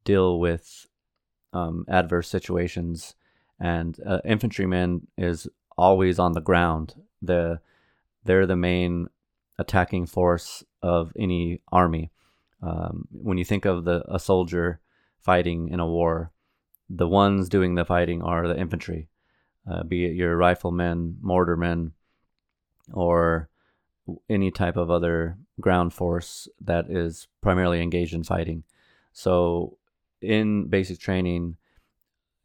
deal 0.04 0.40
with 0.40 0.88
um, 1.54 1.86
adverse 1.88 2.30
situations. 2.30 3.16
And 3.62 4.00
uh, 4.06 4.22
is 5.18 5.48
always 5.77 6.18
on 6.18 6.34
the 6.34 6.41
ground. 6.41 6.96
The 7.22 7.60
they're 8.25 8.48
the 8.48 8.56
main 8.56 9.08
attacking 9.60 10.08
force 10.08 10.63
of 10.82 11.13
any 11.18 11.62
army. 11.72 12.12
Um, 12.62 13.08
when 13.12 13.38
you 13.38 13.46
think 13.46 13.65
of 13.65 13.86
the 13.86 14.03
a 14.08 14.20
soldier 14.20 14.80
fighting 15.20 15.70
in 15.70 15.80
a 15.80 15.86
war, 15.86 16.32
the 16.89 17.08
ones 17.08 17.50
doing 17.50 17.75
the 17.75 17.86
fighting 17.86 18.22
are 18.22 18.48
the 18.48 18.60
infantry, 18.60 19.08
uh, 19.70 19.84
be 19.84 20.06
it 20.06 20.15
your 20.15 20.36
riflemen, 20.36 21.18
mortarmen, 21.24 21.91
or 22.91 23.50
any 24.30 24.51
type 24.51 24.75
of 24.75 24.89
other 24.89 25.38
ground 25.60 25.94
force 25.94 26.48
that 26.60 26.89
is 26.89 27.27
primarily 27.41 27.82
engaged 27.82 28.13
in 28.13 28.24
fighting. 28.24 28.63
So, 29.13 29.77
in 30.22 30.68
basic 30.68 31.00
training, 31.00 31.58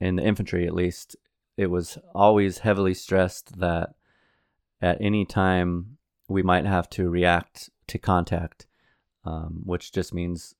in 0.00 0.17
the 0.17 0.25
infantry 0.25 0.67
at 0.67 0.75
least, 0.75 1.17
it 1.57 1.71
was 1.71 1.99
always 2.15 2.59
heavily 2.59 2.95
stressed 2.95 3.59
that 3.59 3.95
at 4.83 5.00
any 5.00 5.25
time 5.25 5.97
we 6.29 6.43
might 6.43 6.67
have 6.67 6.88
to 6.91 7.09
react 7.09 7.71
to 7.87 7.99
contact, 7.99 8.67
um, 9.25 9.62
which 9.65 9.93
just 9.93 10.12
means 10.12 10.55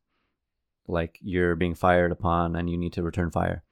like 0.89 1.19
you're 1.21 1.57
being 1.57 1.75
fired 1.75 2.13
upon 2.13 2.57
and 2.57 2.71
you 2.71 2.79
need 2.79 2.93
to 2.93 3.03
return 3.03 3.31
fire. 3.31 3.63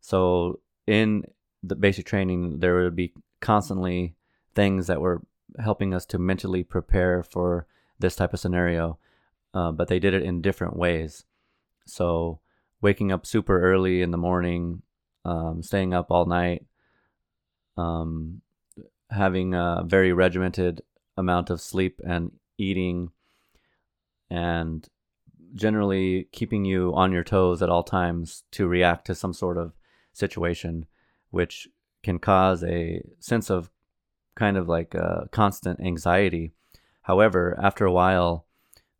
So 0.00 0.60
in 0.86 1.24
the 1.62 1.76
basic 1.76 2.06
training, 2.06 2.60
there 2.60 2.82
would 2.82 2.96
be 2.96 3.12
constantly 3.40 4.14
things 4.54 4.86
that 4.86 5.00
were 5.00 5.22
helping 5.58 5.94
us 5.94 6.06
to 6.06 6.18
mentally 6.18 6.64
prepare 6.64 7.22
for 7.22 7.66
this 7.98 8.16
type 8.16 8.32
of 8.32 8.40
scenario, 8.40 8.98
uh, 9.52 9.70
but 9.72 9.88
they 9.88 9.98
did 9.98 10.14
it 10.14 10.22
in 10.22 10.40
different 10.40 10.76
ways. 10.76 11.24
So 11.84 12.40
waking 12.80 13.12
up 13.12 13.26
super 13.26 13.60
early 13.60 14.02
in 14.02 14.10
the 14.10 14.16
morning, 14.18 14.82
um, 15.24 15.62
staying 15.62 15.92
up 15.92 16.10
all 16.10 16.26
night, 16.26 16.64
um, 17.76 18.40
having 19.10 19.54
a 19.54 19.82
very 19.84 20.12
regimented 20.12 20.82
amount 21.16 21.50
of 21.50 21.60
sleep 21.60 22.00
and 22.04 22.32
eating, 22.58 23.10
and 24.30 24.88
generally 25.54 26.28
keeping 26.32 26.64
you 26.64 26.92
on 26.94 27.12
your 27.12 27.24
toes 27.24 27.60
at 27.62 27.68
all 27.68 27.82
times 27.82 28.44
to 28.52 28.66
react 28.66 29.06
to 29.06 29.14
some 29.14 29.32
sort 29.32 29.58
of 29.58 29.72
situation, 30.12 30.86
which 31.30 31.68
can 32.02 32.18
cause 32.18 32.62
a 32.64 33.02
sense 33.18 33.50
of 33.50 33.70
kind 34.34 34.56
of 34.56 34.68
like 34.68 34.94
a 34.94 35.28
constant 35.32 35.80
anxiety. 35.80 36.52
However, 37.02 37.58
after 37.60 37.84
a 37.84 37.92
while, 37.92 38.46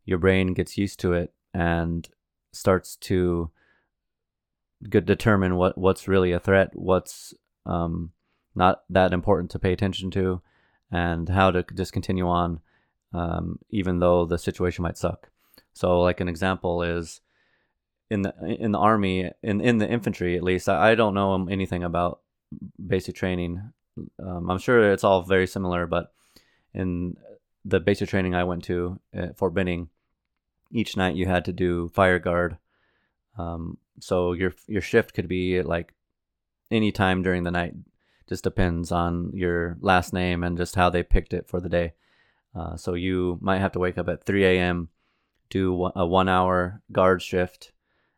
your 0.05 0.17
brain 0.17 0.53
gets 0.53 0.77
used 0.77 0.99
to 0.99 1.13
it 1.13 1.33
and 1.53 2.07
starts 2.51 2.95
to 2.97 3.49
determine 4.89 5.55
what 5.55 5.77
what's 5.77 6.07
really 6.07 6.31
a 6.31 6.39
threat, 6.39 6.71
what's 6.73 7.33
um, 7.65 8.11
not 8.55 8.83
that 8.89 9.13
important 9.13 9.51
to 9.51 9.59
pay 9.59 9.73
attention 9.73 10.11
to, 10.11 10.41
and 10.91 11.29
how 11.29 11.51
to 11.51 11.63
just 11.73 11.93
continue 11.93 12.27
on, 12.27 12.59
um, 13.13 13.59
even 13.69 13.99
though 13.99 14.25
the 14.25 14.37
situation 14.37 14.83
might 14.83 14.97
suck. 14.97 15.29
So, 15.73 16.01
like 16.01 16.19
an 16.19 16.27
example 16.27 16.83
is 16.83 17.21
in 18.09 18.23
the 18.23 18.33
in 18.43 18.71
the 18.71 18.79
army, 18.79 19.31
in 19.41 19.61
in 19.61 19.77
the 19.77 19.89
infantry 19.89 20.35
at 20.35 20.43
least. 20.43 20.67
I, 20.67 20.91
I 20.91 20.95
don't 20.95 21.13
know 21.13 21.47
anything 21.49 21.83
about 21.83 22.21
basic 22.85 23.15
training. 23.15 23.71
Um, 24.19 24.49
I'm 24.49 24.57
sure 24.57 24.91
it's 24.91 25.03
all 25.03 25.21
very 25.21 25.47
similar, 25.47 25.85
but 25.85 26.13
in 26.73 27.17
the 27.63 27.79
basic 27.79 28.09
training 28.09 28.35
I 28.35 28.43
went 28.43 28.63
to 28.65 28.99
at 29.13 29.37
Fort 29.37 29.53
Benning, 29.53 29.89
each 30.71 30.97
night 30.97 31.15
you 31.15 31.25
had 31.25 31.45
to 31.45 31.53
do 31.53 31.89
fire 31.89 32.19
guard. 32.19 32.57
Um, 33.37 33.77
so 33.99 34.33
your 34.33 34.53
your 34.67 34.81
shift 34.81 35.13
could 35.13 35.27
be 35.27 35.61
like 35.61 35.93
any 36.69 36.91
time 36.91 37.21
during 37.21 37.43
the 37.43 37.51
night. 37.51 37.73
Just 38.27 38.43
depends 38.43 38.91
on 38.91 39.31
your 39.33 39.77
last 39.81 40.13
name 40.13 40.43
and 40.43 40.57
just 40.57 40.75
how 40.75 40.89
they 40.89 41.03
picked 41.03 41.33
it 41.33 41.47
for 41.47 41.59
the 41.59 41.69
day. 41.69 41.93
Uh, 42.55 42.75
so 42.77 42.93
you 42.93 43.37
might 43.41 43.59
have 43.59 43.71
to 43.73 43.79
wake 43.79 43.97
up 43.97 44.07
at 44.09 44.25
3 44.25 44.45
a.m., 44.45 44.89
do 45.49 45.91
a 45.95 46.05
one 46.05 46.29
hour 46.29 46.81
guard 46.91 47.21
shift, 47.21 47.71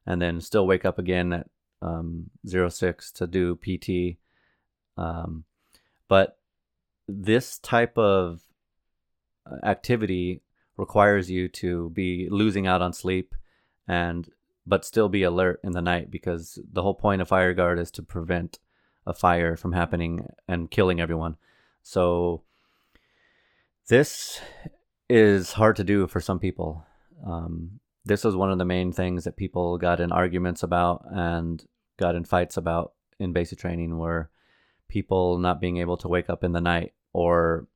and 0.06 0.22
then 0.22 0.39
still 0.39 0.68
wake 0.68 0.86
up 0.86 1.00
again 1.00 1.34
at 1.34 1.48
um, 1.82 2.30
06 2.46 3.12
to 3.12 3.27
do 3.27 3.56
PT. 3.56 4.18
Um, 4.98 5.46
but 6.08 6.38
this 7.08 7.58
type 7.60 7.98
of 7.98 8.42
uh, 9.50 9.65
activity 9.65 10.42
requires 10.77 11.30
you 11.30 11.48
to 11.48 11.89
be 11.92 12.27
losing 12.30 12.68
out 12.68 12.82
on 12.82 12.94
sleep 12.94 13.36
and 13.88 14.30
but 14.65 14.86
still 14.86 15.10
be 15.10 15.24
alert 15.24 15.60
in 15.63 15.74
the 15.74 15.82
night 15.82 16.10
because 16.10 16.60
the 16.72 16.82
whole 16.82 16.93
point 16.93 17.22
of 17.22 17.27
fire 17.27 17.53
guard 17.53 17.79
is 17.79 17.91
to 17.91 18.03
prevent 18.03 18.60
a 19.05 19.13
fire 19.13 19.58
from 19.58 19.74
happening 19.74 20.27
and 20.48 20.72
killing 20.72 21.01
everyone. 21.01 21.36
So 21.82 22.43
this 23.89 24.39
is 25.10 25.53
hard 25.53 25.75
to 25.75 25.84
do 25.84 26.08
for 26.08 26.22
some 26.22 26.39
people. 26.39 26.86
Um, 27.25 27.79
this 28.05 28.24
was 28.24 28.36
one 28.36 28.51
of 28.51 28.58
the 28.58 28.65
main 28.65 28.91
things 28.91 29.25
that 29.25 29.38
people 29.38 29.77
got 29.77 30.00
in 30.00 30.12
arguments 30.12 30.63
about 30.63 31.05
and 31.12 31.65
got 31.98 32.15
in 32.15 32.24
fights 32.24 32.58
about 32.58 32.93
in 33.20 33.34
basic 33.34 33.60
training 33.60 33.98
were 33.98 34.29
people 34.88 35.38
not 35.38 35.62
being 35.62 35.77
able 35.77 35.98
to 35.98 36.08
wake 36.08 36.29
up 36.29 36.43
in 36.43 36.51
the 36.53 36.62
night 36.62 36.93
or 37.13 37.67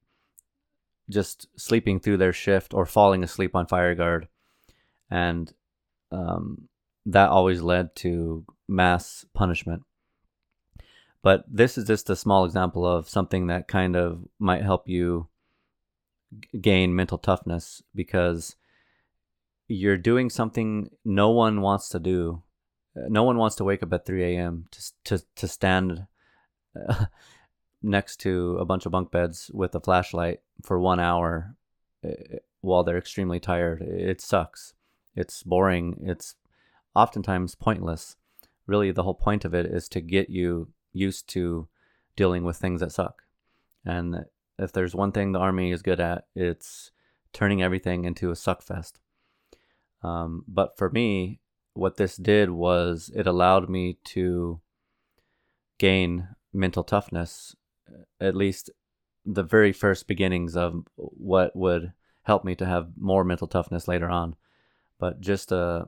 just 1.10 1.48
sleeping 1.58 2.00
through 2.00 2.17
their 2.17 2.34
shift 2.34 2.74
or 2.74 2.86
falling 2.86 3.24
asleep 3.24 3.56
on 3.56 3.65
fire 3.65 3.96
guard. 3.96 4.27
And 5.10 5.53
um, 6.12 6.67
that 7.07 7.29
always 7.29 7.61
led 7.61 7.95
to 7.95 8.45
mass 8.67 9.25
punishment. 9.33 9.83
But 11.23 11.45
this 11.47 11.77
is 11.77 11.87
just 11.87 12.09
a 12.09 12.15
small 12.15 12.45
example 12.45 12.85
of 12.85 13.09
something 13.09 13.47
that 13.47 13.67
kind 13.67 13.95
of 13.95 14.27
might 14.39 14.61
help 14.61 14.87
you 14.87 15.27
gain 16.59 16.95
mental 16.95 17.17
toughness 17.17 17.81
because 17.95 18.55
you're 19.69 19.97
doing 19.97 20.29
something 20.29 20.89
no 21.05 21.29
one 21.31 21.61
wants 21.61 21.89
to 21.89 21.99
do. 21.99 22.43
No 22.95 23.23
one 23.23 23.37
wants 23.37 23.55
to 23.57 23.63
wake 23.63 23.83
up 23.83 23.93
at 23.93 24.05
3 24.05 24.35
a.m. 24.35 24.65
to 24.71 24.93
to 25.05 25.25
to 25.35 25.47
stand 25.47 26.07
uh, 26.75 27.05
next 27.81 28.17
to 28.21 28.57
a 28.59 28.65
bunch 28.65 28.85
of 28.85 28.91
bunk 28.91 29.11
beds 29.11 29.49
with 29.53 29.75
a 29.75 29.79
flashlight 29.79 30.41
for 30.61 30.79
one 30.79 30.99
hour 30.99 31.55
uh, 32.05 32.37
while 32.61 32.83
they're 32.83 32.97
extremely 32.97 33.39
tired. 33.39 33.81
It 33.81 34.19
sucks. 34.19 34.73
It's 35.15 35.43
boring. 35.43 36.03
It's 36.03 36.35
oftentimes 36.98 37.56
pointless. 37.56 38.16
Really, 38.66 38.92
the 38.92 39.04
whole 39.04 39.13
point 39.13 39.46
of 39.46 39.54
it 39.54 39.66
is 39.66 39.88
to 39.89 40.01
get 40.01 40.30
you 40.30 40.70
used 40.92 41.30
to 41.30 41.68
dealing 42.16 42.44
with 42.44 42.58
things 42.58 42.82
that 42.82 42.92
suck. 42.92 43.22
And 43.86 44.25
if 44.58 44.72
there's 44.72 44.96
one 44.96 45.12
thing 45.12 45.32
the 45.32 45.39
army 45.39 45.72
is 45.72 45.82
good 45.82 46.00
at, 46.00 46.25
it's 46.36 46.92
turning 47.32 47.62
everything 47.62 48.04
into 48.04 48.32
a 48.32 48.36
suck 48.36 48.62
fest. 48.62 49.00
Um, 50.01 50.44
but 50.48 50.77
for 50.77 50.89
me, 50.89 51.39
what 51.74 51.98
this 51.98 52.18
did 52.18 52.50
was 52.50 53.12
it 53.16 53.27
allowed 53.27 53.70
me 53.70 54.00
to 54.06 54.60
gain 55.77 56.30
mental 56.51 56.84
toughness, 56.84 57.56
at 58.20 58.36
least 58.36 58.72
the 59.25 59.44
very 59.44 59.72
first 59.72 60.08
beginnings 60.08 60.58
of 60.58 60.84
what 60.96 61.56
would 61.56 61.94
help 62.24 62.44
me 62.44 62.56
to 62.56 62.66
have 62.66 62.89
more 63.00 63.24
mental 63.24 63.48
toughness 63.48 63.88
later 63.88 64.10
on. 64.10 64.36
But 65.00 65.22
just 65.22 65.51
a 65.51 65.88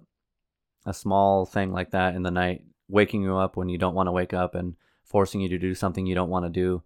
a 0.86 0.94
small 0.94 1.46
thing 1.46 1.72
like 1.72 1.92
that 1.92 2.16
in 2.16 2.24
the 2.24 2.32
night, 2.32 2.64
waking 2.88 3.22
you 3.22 3.36
up 3.38 3.56
when 3.56 3.70
you 3.70 3.78
don't 3.78 3.96
want 3.96 4.08
to 4.08 4.12
wake 4.12 4.34
up 4.34 4.56
and 4.56 4.76
forcing 5.04 5.42
you 5.42 5.50
to 5.50 5.58
do 5.58 5.76
something 5.76 6.06
you 6.06 6.16
don't 6.16 6.30
want 6.30 6.46
to 6.46 6.50
do, 6.50 6.84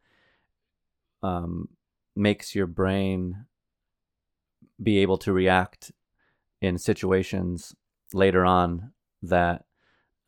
um, 1.21 1.69
makes 2.15 2.55
your 2.55 2.67
brain 2.67 3.45
be 4.81 4.99
able 4.99 5.17
to 5.17 5.33
react 5.33 5.91
in 6.61 6.77
situations 6.77 7.75
later 8.13 8.45
on 8.45 8.91
that 9.21 9.65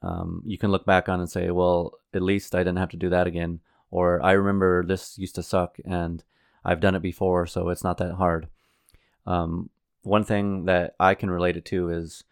um, 0.01 0.43
you 0.45 0.57
can 0.57 0.71
look 0.71 0.85
back 0.85 1.09
on 1.09 1.19
and 1.19 1.29
say, 1.29 1.49
well, 1.51 1.93
at 2.13 2.21
least 2.21 2.55
I 2.55 2.59
didn't 2.59 2.77
have 2.77 2.89
to 2.89 2.97
do 2.97 3.09
that 3.09 3.27
again. 3.27 3.59
Or 3.89 4.23
I 4.23 4.33
remember 4.33 4.83
this 4.85 5.17
used 5.17 5.35
to 5.35 5.43
suck 5.43 5.77
and 5.85 6.23
I've 6.63 6.79
done 6.79 6.95
it 6.95 7.01
before, 7.01 7.45
so 7.45 7.69
it's 7.69 7.83
not 7.83 7.97
that 7.97 8.15
hard. 8.15 8.47
Um, 9.25 9.69
one 10.03 10.23
thing 10.23 10.65
that 10.65 10.95
I 10.99 11.15
can 11.15 11.31
relate 11.31 11.57
it 11.57 11.65
to 11.65 11.89
is 11.89 12.23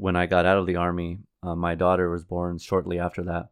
when 0.00 0.16
I 0.16 0.24
got 0.24 0.46
out 0.46 0.56
of 0.56 0.66
the 0.66 0.76
army, 0.76 1.18
uh, 1.42 1.54
my 1.54 1.74
daughter 1.74 2.08
was 2.08 2.24
born 2.24 2.56
shortly 2.58 2.98
after 2.98 3.22
that. 3.24 3.50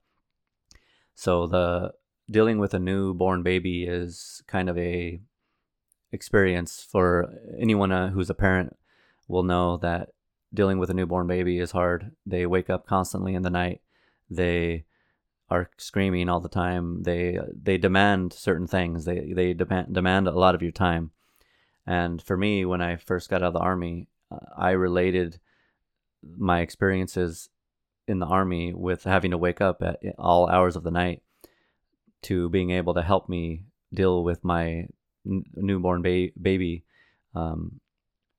So 1.14 1.46
the 1.46 1.92
dealing 2.30 2.58
with 2.58 2.72
a 2.72 2.78
newborn 2.78 3.42
baby 3.42 3.84
is 3.84 4.42
kind 4.46 4.70
of 4.70 4.78
a 4.78 5.20
experience 6.10 6.86
for 6.90 7.34
anyone 7.58 7.92
uh, 7.92 8.08
who's 8.08 8.30
a 8.30 8.34
parent 8.34 8.76
will 9.28 9.42
know 9.42 9.76
that 9.76 10.08
dealing 10.54 10.78
with 10.78 10.88
a 10.88 10.94
newborn 10.94 11.26
baby 11.26 11.58
is 11.58 11.72
hard. 11.72 12.12
They 12.24 12.46
wake 12.46 12.70
up 12.70 12.86
constantly 12.86 13.34
in 13.34 13.42
the 13.42 13.50
night. 13.50 13.82
They 14.30 14.84
are 15.50 15.68
screaming 15.76 16.30
all 16.30 16.40
the 16.40 16.48
time. 16.48 17.02
They 17.02 17.38
they 17.52 17.76
demand 17.76 18.32
certain 18.32 18.66
things. 18.66 19.04
They 19.04 19.32
they 19.34 19.52
demand 19.52 19.94
demand 19.94 20.28
a 20.28 20.32
lot 20.32 20.54
of 20.54 20.62
your 20.62 20.72
time. 20.72 21.10
And 21.86 22.22
for 22.22 22.38
me, 22.38 22.64
when 22.64 22.80
I 22.80 22.96
first 22.96 23.28
got 23.28 23.42
out 23.42 23.48
of 23.48 23.52
the 23.54 23.60
army, 23.60 24.08
uh, 24.30 24.38
I 24.56 24.70
related 24.70 25.40
my 26.36 26.60
experiences 26.60 27.48
in 28.06 28.18
the 28.18 28.26
army 28.26 28.72
with 28.72 29.04
having 29.04 29.30
to 29.30 29.38
wake 29.38 29.60
up 29.60 29.82
at 29.82 30.00
all 30.18 30.48
hours 30.48 30.76
of 30.76 30.82
the 30.82 30.90
night 30.90 31.22
to 32.22 32.48
being 32.48 32.70
able 32.70 32.94
to 32.94 33.02
help 33.02 33.28
me 33.28 33.64
deal 33.92 34.24
with 34.24 34.44
my 34.44 34.88
n- 35.26 35.44
newborn 35.54 36.02
ba- 36.02 36.30
baby. 36.40 36.84
Um, 37.34 37.80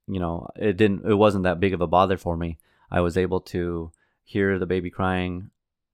you 0.06 0.18
know, 0.18 0.48
it 0.56 0.76
didn't. 0.76 1.06
It 1.06 1.14
wasn't 1.14 1.44
that 1.44 1.60
big 1.60 1.72
of 1.72 1.80
a 1.80 1.86
bother 1.86 2.16
for 2.16 2.36
me. 2.36 2.58
I 2.90 3.00
was 3.00 3.16
able 3.16 3.40
to 3.42 3.92
hear 4.24 4.58
the 4.58 4.66
baby 4.66 4.90
crying 4.90 5.50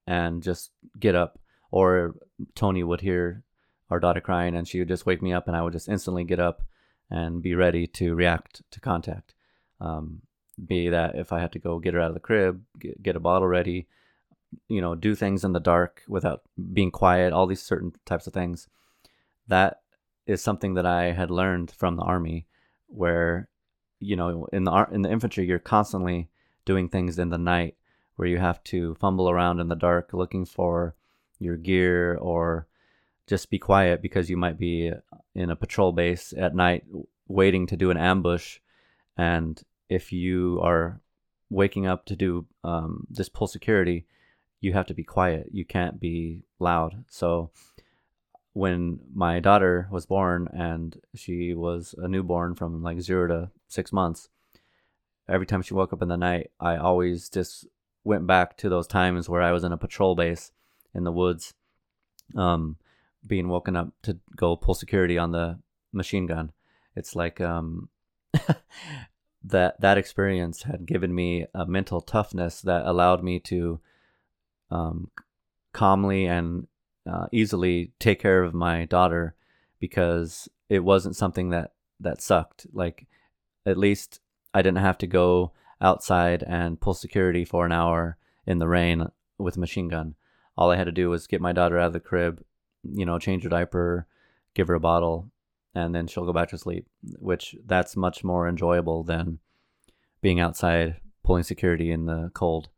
and 0.06 0.42
just 0.42 0.70
get 0.98 1.14
up. 1.14 1.38
Or 1.70 2.14
Tony 2.54 2.82
would 2.82 3.00
hear 3.02 3.42
our 3.90 4.00
daughter 4.00 4.20
crying 4.20 4.56
and 4.56 4.66
she 4.66 4.78
would 4.78 4.88
just 4.88 5.06
wake 5.06 5.22
me 5.22 5.32
up 5.32 5.46
and 5.46 5.56
I 5.56 5.62
would 5.62 5.72
just 5.72 5.88
instantly 5.88 6.24
get 6.24 6.40
up 6.40 6.62
and 7.10 7.42
be 7.42 7.54
ready 7.54 7.86
to 7.86 8.14
react 8.14 8.62
to 8.70 8.80
contact. 8.80 9.34
Um, 9.80 10.22
be 10.64 10.88
that 10.88 11.16
if 11.16 11.32
I 11.32 11.40
had 11.40 11.52
to 11.52 11.58
go 11.58 11.78
get 11.78 11.94
her 11.94 12.00
out 12.00 12.08
of 12.08 12.14
the 12.14 12.20
crib, 12.20 12.62
get, 12.78 13.02
get 13.02 13.16
a 13.16 13.20
bottle 13.20 13.48
ready, 13.48 13.86
you 14.68 14.80
know, 14.80 14.94
do 14.94 15.14
things 15.14 15.44
in 15.44 15.52
the 15.52 15.60
dark 15.60 16.02
without 16.08 16.42
being 16.72 16.90
quiet, 16.90 17.32
all 17.32 17.46
these 17.46 17.62
certain 17.62 17.92
types 18.04 18.26
of 18.26 18.32
things. 18.32 18.68
That 19.48 19.80
is 20.26 20.42
something 20.42 20.74
that 20.74 20.86
I 20.86 21.12
had 21.12 21.30
learned 21.30 21.70
from 21.70 21.96
the 21.96 22.02
army, 22.02 22.46
where, 22.88 23.48
you 24.00 24.16
know, 24.16 24.46
in 24.52 24.64
the 24.64 24.86
in 24.90 25.02
the 25.02 25.10
infantry, 25.10 25.46
you're 25.46 25.58
constantly 25.58 26.28
doing 26.64 26.88
things 26.88 27.18
in 27.18 27.30
the 27.30 27.38
night, 27.38 27.76
where 28.16 28.28
you 28.28 28.38
have 28.38 28.62
to 28.64 28.94
fumble 28.96 29.30
around 29.30 29.60
in 29.60 29.68
the 29.68 29.76
dark 29.76 30.12
looking 30.12 30.44
for 30.44 30.94
your 31.38 31.56
gear 31.56 32.16
or 32.16 32.66
just 33.26 33.50
be 33.50 33.58
quiet 33.58 34.00
because 34.00 34.30
you 34.30 34.36
might 34.36 34.58
be 34.58 34.90
in 35.34 35.50
a 35.50 35.56
patrol 35.56 35.92
base 35.92 36.32
at 36.36 36.54
night 36.54 36.84
waiting 37.28 37.66
to 37.66 37.76
do 37.76 37.90
an 37.90 37.96
ambush 37.96 38.58
and 39.16 39.62
if 39.88 40.12
you 40.12 40.60
are 40.62 41.00
waking 41.50 41.86
up 41.86 42.04
to 42.06 42.16
do 42.16 42.46
um, 42.64 43.06
this 43.10 43.28
pull 43.28 43.46
security 43.46 44.06
you 44.60 44.72
have 44.72 44.86
to 44.86 44.94
be 44.94 45.04
quiet 45.04 45.48
you 45.52 45.64
can't 45.64 46.00
be 46.00 46.42
loud 46.58 47.04
so 47.08 47.50
when 48.52 48.98
my 49.14 49.38
daughter 49.38 49.86
was 49.90 50.06
born 50.06 50.48
and 50.52 51.00
she 51.14 51.54
was 51.54 51.94
a 51.98 52.08
newborn 52.08 52.54
from 52.54 52.82
like 52.82 53.00
zero 53.00 53.28
to 53.28 53.50
six 53.68 53.92
months 53.92 54.28
every 55.28 55.46
time 55.46 55.62
she 55.62 55.74
woke 55.74 55.92
up 55.92 56.02
in 56.02 56.08
the 56.08 56.16
night 56.16 56.50
i 56.58 56.76
always 56.76 57.28
just 57.28 57.66
went 58.02 58.26
back 58.26 58.56
to 58.56 58.68
those 58.68 58.86
times 58.86 59.28
where 59.28 59.42
i 59.42 59.52
was 59.52 59.62
in 59.62 59.72
a 59.72 59.78
patrol 59.78 60.14
base 60.14 60.52
in 60.94 61.04
the 61.04 61.12
woods 61.12 61.54
um, 62.34 62.76
being 63.26 63.48
woken 63.48 63.76
up 63.76 63.90
to 64.02 64.18
go 64.34 64.56
pull 64.56 64.74
security 64.74 65.18
on 65.18 65.32
the 65.32 65.58
machine 65.92 66.26
gun. 66.26 66.52
It's 66.94 67.14
like 67.14 67.40
um, 67.40 67.88
that 69.46 69.80
that 69.80 69.98
experience 69.98 70.64
had 70.64 70.86
given 70.86 71.14
me 71.14 71.46
a 71.54 71.66
mental 71.66 72.00
toughness 72.00 72.60
that 72.62 72.84
allowed 72.84 73.22
me 73.22 73.38
to 73.38 73.80
um, 74.70 75.10
calmly 75.72 76.26
and 76.26 76.66
uh, 77.10 77.26
easily 77.32 77.92
take 78.00 78.20
care 78.20 78.42
of 78.42 78.54
my 78.54 78.84
daughter 78.84 79.34
because 79.78 80.48
it 80.68 80.80
wasn't 80.80 81.16
something 81.16 81.50
that 81.50 81.72
that 82.00 82.20
sucked. 82.20 82.66
Like 82.72 83.06
at 83.64 83.78
least 83.78 84.20
I 84.52 84.62
didn't 84.62 84.78
have 84.78 84.98
to 84.98 85.06
go 85.06 85.52
outside 85.80 86.42
and 86.42 86.80
pull 86.80 86.94
security 86.94 87.44
for 87.44 87.64
an 87.64 87.72
hour 87.72 88.16
in 88.46 88.58
the 88.58 88.68
rain 88.68 89.06
with 89.38 89.56
a 89.56 89.60
machine 89.60 89.88
gun. 89.88 90.14
All 90.56 90.70
I 90.70 90.76
had 90.76 90.84
to 90.84 90.92
do 90.92 91.10
was 91.10 91.26
get 91.26 91.40
my 91.40 91.52
daughter 91.52 91.78
out 91.78 91.88
of 91.88 91.92
the 91.92 92.00
crib, 92.00 92.42
you 92.82 93.04
know, 93.04 93.18
change 93.18 93.42
her 93.44 93.50
diaper, 93.50 94.06
give 94.54 94.68
her 94.68 94.74
a 94.74 94.80
bottle, 94.80 95.30
and 95.76 95.94
then 95.94 96.06
she'll 96.06 96.24
go 96.24 96.32
back 96.32 96.48
to 96.48 96.56
sleep, 96.58 96.86
which 97.18 97.54
that's 97.66 97.96
much 97.96 98.24
more 98.24 98.48
enjoyable 98.48 99.04
than 99.04 99.38
being 100.22 100.40
outside 100.40 100.96
pulling 101.22 101.42
security 101.42 101.90
in 101.90 102.06
the 102.06 102.30
cold. 102.32 102.70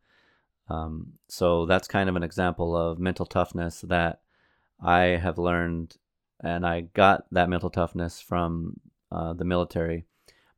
Um, 0.67 1.13
so 1.29 1.65
that's 1.65 1.87
kind 1.87 2.09
of 2.09 2.17
an 2.17 2.23
example 2.23 2.75
of 2.75 2.99
mental 2.99 3.25
toughness 3.25 3.81
that 3.87 4.19
I 4.83 5.01
have 5.23 5.37
learned, 5.37 5.95
and 6.43 6.67
I 6.67 6.81
got 6.81 7.23
that 7.31 7.49
mental 7.49 7.69
toughness 7.69 8.19
from 8.19 8.81
uh, 9.09 9.31
the 9.31 9.45
military. 9.45 10.03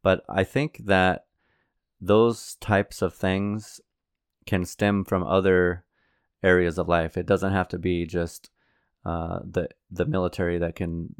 But 0.01 0.23
I 0.27 0.43
think 0.43 0.81
that 0.85 1.25
those 2.01 2.55
types 2.55 3.03
of 3.03 3.13
things 3.13 3.79
can 4.47 4.65
stem 4.65 5.05
from 5.05 5.23
other 5.23 5.85
areas 6.41 6.79
of 6.79 6.89
life. 6.89 7.17
It 7.17 7.27
doesn't 7.27 7.53
have 7.53 7.67
to 7.67 7.77
be 7.77 8.07
just 8.07 8.49
uh, 9.05 9.41
the 9.43 9.69
the 9.91 10.05
military 10.05 10.57
that 10.57 10.75
can 10.75 11.13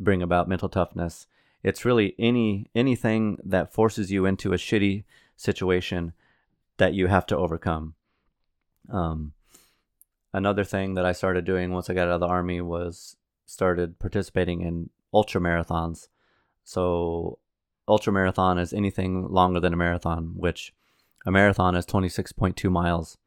bring 0.00 0.22
about 0.22 0.48
mental 0.48 0.68
toughness. 0.68 1.26
It's 1.62 1.84
really 1.84 2.14
any 2.18 2.70
anything 2.74 3.38
that 3.44 3.72
forces 3.72 4.10
you 4.10 4.26
into 4.26 4.52
a 4.52 4.56
shitty 4.56 5.04
situation 5.36 6.12
that 6.78 6.94
you 6.94 7.06
have 7.06 7.26
to 7.26 7.36
overcome. 7.36 7.94
Um, 8.90 9.32
another 10.32 10.64
thing 10.64 10.94
that 10.94 11.04
I 11.04 11.12
started 11.12 11.44
doing 11.44 11.72
once 11.72 11.90
I 11.90 11.94
got 11.94 12.08
out 12.08 12.14
of 12.14 12.20
the 12.20 12.26
army 12.26 12.60
was 12.60 13.16
started 13.46 13.98
participating 13.98 14.62
in 14.62 14.90
ultra 15.12 15.40
marathons. 15.40 16.08
So 16.64 17.38
ultra 17.86 18.12
marathon 18.12 18.58
is 18.58 18.72
anything 18.72 19.28
longer 19.28 19.60
than 19.60 19.74
a 19.74 19.76
marathon, 19.76 20.32
which 20.36 20.72
a 21.26 21.30
marathon 21.30 21.74
is 21.74 21.84
26.2 21.84 22.70
miles. 22.70 23.18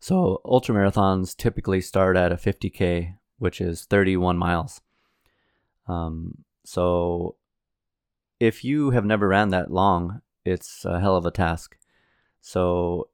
So 0.00 0.40
ultra 0.44 0.74
marathons 0.74 1.36
typically 1.36 1.80
start 1.80 2.16
at 2.16 2.32
a 2.32 2.36
50k, 2.36 3.16
which 3.38 3.60
is 3.60 3.84
31 3.84 4.38
miles. 4.38 4.80
Um, 5.86 6.44
so 6.64 7.36
if 8.40 8.64
you 8.64 8.90
have 8.90 9.04
never 9.04 9.28
ran 9.28 9.50
that 9.50 9.70
long, 9.70 10.20
it's 10.44 10.84
a 10.84 11.00
hell 11.00 11.16
of 11.16 11.26
a 11.26 11.30
task. 11.30 11.76
So 12.40 13.08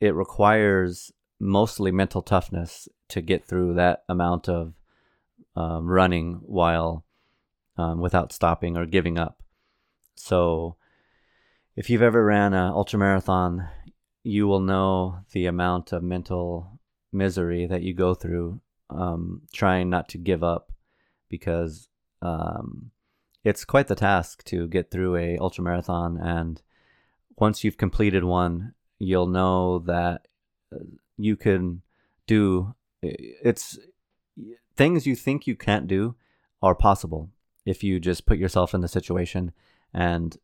it 0.00 0.14
requires 0.14 1.12
mostly 1.40 1.90
mental 1.90 2.22
toughness 2.22 2.88
to 3.08 3.20
get 3.20 3.44
through 3.44 3.74
that 3.74 4.04
amount 4.08 4.48
of 4.48 4.74
um, 5.56 5.86
running 5.88 6.40
while 6.44 7.04
um, 7.76 8.00
without 8.00 8.32
stopping 8.32 8.76
or 8.76 8.86
giving 8.86 9.18
up. 9.18 9.42
So 10.14 10.76
if 11.76 11.88
you've 11.88 12.02
ever 12.02 12.24
ran 12.24 12.54
an 12.54 12.72
ultra 12.72 12.98
marathon, 12.98 13.68
you 14.22 14.46
will 14.46 14.60
know 14.60 15.20
the 15.32 15.46
amount 15.46 15.92
of 15.92 16.02
mental 16.02 16.80
misery 17.12 17.66
that 17.66 17.82
you 17.82 17.94
go 17.94 18.14
through 18.14 18.60
um, 18.90 19.42
trying 19.52 19.90
not 19.90 20.08
to 20.10 20.18
give 20.18 20.42
up 20.42 20.72
because 21.28 21.88
um, 22.22 22.90
it's 23.44 23.64
quite 23.64 23.88
the 23.88 23.94
task 23.94 24.44
to 24.44 24.66
get 24.68 24.90
through 24.90 25.16
a 25.16 25.38
ultra 25.38 25.62
marathon 25.62 26.18
and 26.18 26.62
once 27.38 27.62
you've 27.62 27.78
completed 27.78 28.24
one 28.24 28.74
you'll 28.98 29.26
know 29.26 29.78
that 29.78 30.26
uh, 30.74 30.78
you 31.16 31.36
can 31.36 31.82
do 32.26 32.74
it's 33.10 33.78
things 34.76 35.06
you 35.06 35.16
think 35.16 35.46
you 35.46 35.56
can't 35.56 35.86
do 35.86 36.14
are 36.62 36.74
possible 36.74 37.30
if 37.64 37.84
you 37.84 38.00
just 38.00 38.26
put 38.26 38.38
yourself 38.38 38.74
in 38.74 38.80
the 38.80 38.88
situation 38.88 39.52
and 39.92 40.36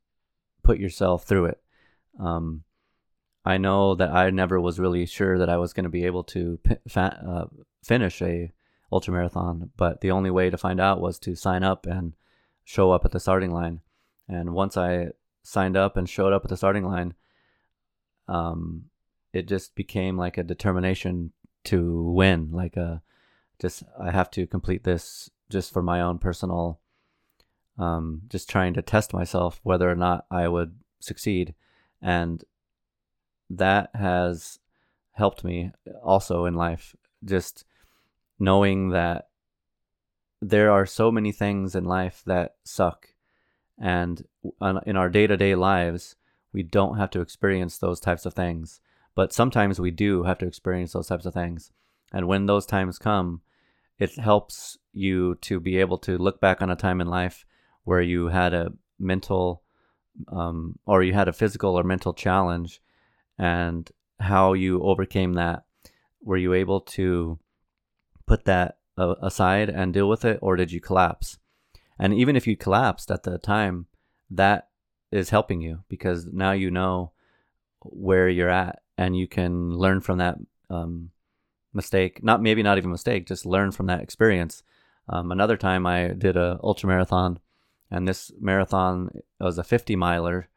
put 0.63 0.79
yourself 0.79 1.25
through 1.25 1.47
it. 1.47 1.63
Um, 2.19 2.65
I 3.45 3.59
know 3.59 3.95
that 3.95 4.11
I 4.11 4.31
never 4.31 4.61
was 4.61 4.79
really 4.79 5.07
sure 5.07 5.39
that 5.39 5.49
I 5.49 5.57
was 5.57 5.73
going 5.73 5.85
to 5.85 5.91
be 5.91 6.05
able 6.05 6.25
to 6.25 6.59
fa- 6.89 7.21
uh, 7.27 7.63
finish 7.83 8.21
a 8.23 8.53
ultra 8.95 9.13
marathon, 9.13 9.71
but 9.77 10.01
the 10.01 10.13
only 10.13 10.31
way 10.31 10.49
to 10.49 10.57
find 10.57 10.81
out 10.81 11.01
was 11.01 11.19
to 11.19 11.35
sign 11.35 11.65
up 11.65 11.85
and 11.85 12.15
show 12.63 12.93
up 12.93 13.05
at 13.05 13.11
the 13.11 13.19
starting 13.19 13.51
line. 13.51 13.81
And 14.29 14.55
once 14.55 14.77
I 14.77 15.09
signed 15.43 15.77
up 15.77 15.97
and 15.97 16.09
showed 16.09 16.33
up 16.33 16.45
at 16.45 16.49
the 16.49 16.57
starting 16.57 16.85
line, 16.85 17.15
um, 18.29 18.85
it 19.33 19.49
just 19.49 19.75
became 19.75 20.17
like 20.17 20.39
a 20.39 20.45
determination 20.45 21.33
to 21.65 22.05
win. 22.05 22.53
Like 22.53 22.77
a 22.77 23.03
just 23.59 23.83
I 24.01 24.13
have 24.13 24.31
to 24.33 24.47
complete 24.47 24.85
this 24.85 25.29
just 25.51 25.73
for 25.73 25.83
my 25.83 26.01
own 26.01 26.19
personal, 26.19 26.79
um, 27.77 28.23
just 28.29 28.49
trying 28.49 28.75
to 28.75 28.83
test 28.83 29.13
myself 29.13 29.61
whether 29.65 29.91
or 29.91 29.97
not 29.97 30.25
I 30.31 30.47
would 30.47 30.79
succeed. 31.01 31.55
And 32.01 32.45
that 33.51 33.91
has 33.95 34.61
helped 35.11 35.43
me 35.43 35.73
also 36.03 36.45
in 36.45 36.55
life. 36.55 36.95
Just 37.25 37.65
knowing 38.39 38.91
that 38.91 39.29
there 40.41 40.71
are 40.71 40.87
so 40.87 41.11
many 41.11 41.33
things 41.33 41.75
in 41.75 41.85
life 41.85 42.23
that 42.27 42.57
suck. 42.65 43.09
And 43.79 44.25
in 44.61 44.97
our 44.97 45.09
day 45.09 45.27
to 45.27 45.37
day 45.37 45.55
lives, 45.55 46.17
we 46.53 46.63
don't 46.63 46.99
have 46.99 47.11
to 47.11 47.21
experience 47.21 47.79
those 47.79 47.99
types 47.99 48.27
of 48.27 48.35
things. 48.35 48.81
But 49.15 49.33
sometimes 49.33 49.81
we 49.81 49.91
do 49.91 50.25
have 50.25 50.39
to 50.39 50.47
experience 50.47 50.93
those 50.93 51.09
types 51.09 51.27
of 51.27 51.35
things. 51.35 51.71
And 52.13 52.29
when 52.29 52.47
those 52.47 52.67
times 52.67 52.99
come, 52.99 53.43
it 53.99 54.17
helps 54.17 54.77
you 54.93 55.37
to 55.43 55.61
be 55.61 55.79
able 55.79 55.99
to 55.99 56.19
look 56.19 56.41
back 56.41 56.61
on 56.61 56.71
a 56.71 56.77
time 56.77 57.01
in 57.01 57.09
life 57.09 57.45
where 57.85 58.01
you 58.01 58.29
had 58.29 58.55
a 58.55 58.73
mental 58.99 59.63
um, 60.29 60.79
or 60.87 61.03
you 61.03 61.13
had 61.13 61.29
a 61.29 61.33
physical 61.33 61.79
or 61.79 61.83
mental 61.83 62.13
challenge 62.13 62.81
and 63.39 63.91
how 64.21 64.53
you 64.53 64.81
overcame 64.83 65.35
that. 65.35 65.65
Were 66.23 66.37
you 66.37 66.55
able 66.55 66.81
to 66.81 67.39
put 68.27 68.45
that 68.45 68.79
uh, 68.97 69.15
aside 69.21 69.69
and 69.69 69.93
deal 69.93 70.09
with 70.09 70.25
it, 70.25 70.39
or 70.43 70.57
did 70.57 70.73
you 70.73 70.81
collapse? 70.81 71.39
And 71.99 72.15
even 72.15 72.37
if 72.37 72.47
you 72.47 72.57
collapsed 72.57 73.11
at 73.11 73.23
the 73.23 73.39
time, 73.39 73.87
that 74.31 74.69
is 75.13 75.31
helping 75.31 75.61
you 75.61 75.85
because 75.89 76.27
now 76.27 76.53
you 76.53 76.71
know 76.71 77.13
where 77.81 78.29
you're 78.29 78.51
at 78.51 78.81
and 78.99 79.17
you 79.17 79.29
can 79.29 79.71
learn 79.77 80.01
from 80.01 80.19
that 80.19 80.39
um, 80.71 81.11
mistake. 81.73 82.23
Not 82.23 82.43
maybe 82.43 82.63
not 82.63 82.79
even 82.79 82.91
mistake, 82.91 83.27
just 83.27 83.47
learn 83.47 83.73
from 83.73 83.87
that 83.87 84.01
experience. 84.01 84.63
Um, 85.09 85.31
another 85.31 85.57
time 85.57 85.87
I 85.87 86.09
did 86.09 86.37
a 86.37 86.59
ultra 86.63 86.89
marathon, 86.89 87.39
and 87.91 88.09
this 88.09 88.33
marathon 88.41 89.11
was 89.39 89.59
a 89.59 89.65
50 89.65 89.97
miler, 89.97 90.49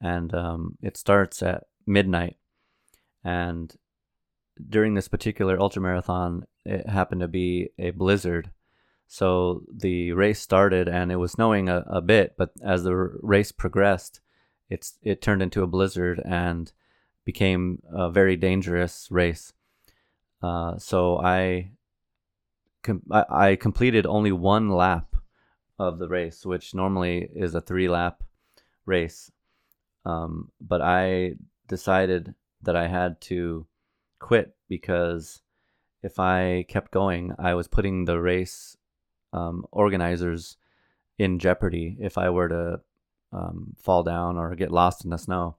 and 0.00 0.34
um, 0.34 0.76
it 0.82 0.96
starts 0.96 1.42
at 1.42 1.64
midnight. 1.86 2.36
And 3.24 3.74
during 4.68 4.94
this 4.94 5.08
particular 5.08 5.58
ultra 5.60 5.82
marathon, 5.82 6.46
it 6.64 6.88
happened 6.88 7.20
to 7.20 7.28
be 7.28 7.70
a 7.78 7.90
blizzard. 7.90 8.50
So 9.06 9.62
the 9.72 10.12
race 10.12 10.40
started 10.40 10.88
and 10.88 11.12
it 11.12 11.16
was 11.16 11.32
snowing 11.32 11.68
a, 11.68 11.84
a 11.86 12.00
bit, 12.00 12.34
but 12.36 12.50
as 12.62 12.82
the 12.82 12.94
race 12.94 13.52
progressed, 13.52 14.20
it's 14.68 14.98
it 15.02 15.22
turned 15.22 15.42
into 15.42 15.62
a 15.62 15.68
blizzard 15.68 16.20
and 16.24 16.72
became 17.24 17.82
a 17.92 18.10
very 18.10 18.36
dangerous 18.36 19.08
race. 19.10 19.52
Uh, 20.42 20.78
so 20.78 21.18
I, 21.18 21.70
com- 22.82 23.02
I, 23.10 23.24
I 23.30 23.56
completed 23.56 24.06
only 24.06 24.32
one 24.32 24.70
lap 24.70 25.14
of 25.78 25.98
the 25.98 26.08
race, 26.08 26.44
which 26.44 26.74
normally 26.74 27.28
is 27.34 27.54
a 27.54 27.60
three 27.60 27.88
lap 27.88 28.22
race. 28.86 29.30
Um, 30.04 30.50
but 30.60 30.80
I 30.80 31.34
decided 31.68 32.34
that 32.62 32.76
I 32.76 32.88
had 32.88 33.20
to 33.22 33.66
quit 34.18 34.54
because 34.68 35.42
if 36.02 36.18
I 36.18 36.64
kept 36.68 36.92
going, 36.92 37.34
I 37.38 37.54
was 37.54 37.68
putting 37.68 38.04
the 38.04 38.20
race 38.20 38.76
um, 39.32 39.66
organizers 39.72 40.56
in 41.18 41.38
jeopardy 41.38 41.96
if 42.00 42.18
I 42.18 42.30
were 42.30 42.48
to 42.48 42.80
um, 43.32 43.74
fall 43.80 44.02
down 44.02 44.36
or 44.36 44.54
get 44.54 44.70
lost 44.70 45.04
in 45.04 45.10
the 45.10 45.18
snow. 45.18 45.56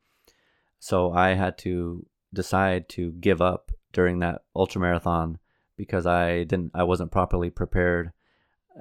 So 0.80 1.12
I 1.12 1.34
had 1.34 1.58
to 1.60 2.06
decide 2.34 2.88
to 2.90 3.12
give 3.14 3.42
up 3.42 3.72
during 3.94 4.20
that 4.20 4.44
ultra 4.56 4.82
marathon 4.82 5.40
because 5.76 6.06
I 6.06 6.44
didn't, 6.44 6.72
I 6.74 6.84
wasn't 6.84 7.12
properly 7.12 7.50
prepared. 7.50 8.12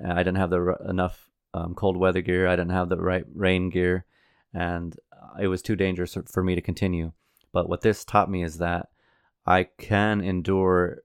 I 0.05 0.19
didn't 0.19 0.37
have 0.37 0.51
the 0.51 0.77
enough 0.89 1.31
um, 1.55 1.75
cold 1.75 1.97
weather 1.97 2.21
gear. 2.21 2.47
I 2.47 2.57
didn't 2.57 2.73
have 2.73 2.89
the 2.89 2.99
right 2.99 3.25
rain 3.35 3.71
gear, 3.71 4.05
and 4.53 4.95
it 5.41 5.49
was 5.49 5.63
too 5.63 5.77
dangerous 5.77 6.17
for 6.27 6.43
me 6.43 6.55
to 6.55 6.61
continue. 6.61 7.13
But 7.53 7.69
what 7.69 7.81
this 7.81 8.05
taught 8.05 8.31
me 8.31 8.43
is 8.43 8.59
that 8.59 8.89
I 9.47 9.65
can 9.79 10.21
endure 10.21 11.03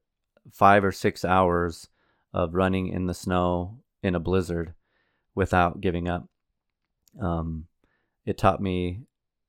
five 0.51 0.84
or 0.84 0.91
six 0.91 1.23
hours 1.23 1.89
of 2.34 2.56
running 2.56 2.88
in 2.88 3.06
the 3.06 3.13
snow 3.13 3.80
in 4.01 4.15
a 4.15 4.19
blizzard 4.19 4.73
without 5.36 5.82
giving 5.82 6.08
up. 6.08 6.27
Um, 7.19 7.67
it 8.25 8.38
taught 8.38 8.62
me 8.62 9.01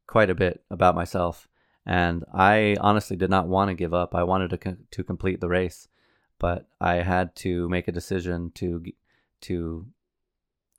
quite 0.07 0.31
a 0.31 0.35
bit 0.35 0.62
about 0.70 0.94
myself, 0.94 1.48
and 1.87 2.24
I 2.35 2.76
honestly 2.81 3.16
did 3.16 3.31
not 3.31 3.48
want 3.48 3.68
to 3.68 3.74
give 3.74 3.94
up. 3.94 4.14
I 4.14 4.24
wanted 4.24 4.50
to 4.50 4.59
co- 4.59 4.76
to 4.90 5.05
complete 5.05 5.40
the 5.40 5.48
race, 5.48 5.88
but 6.38 6.68
I 6.81 6.96
had 6.96 7.35
to 7.37 7.68
make 7.68 7.88
a 7.88 7.92
decision 7.92 8.50
to 8.57 8.85
to 9.42 9.87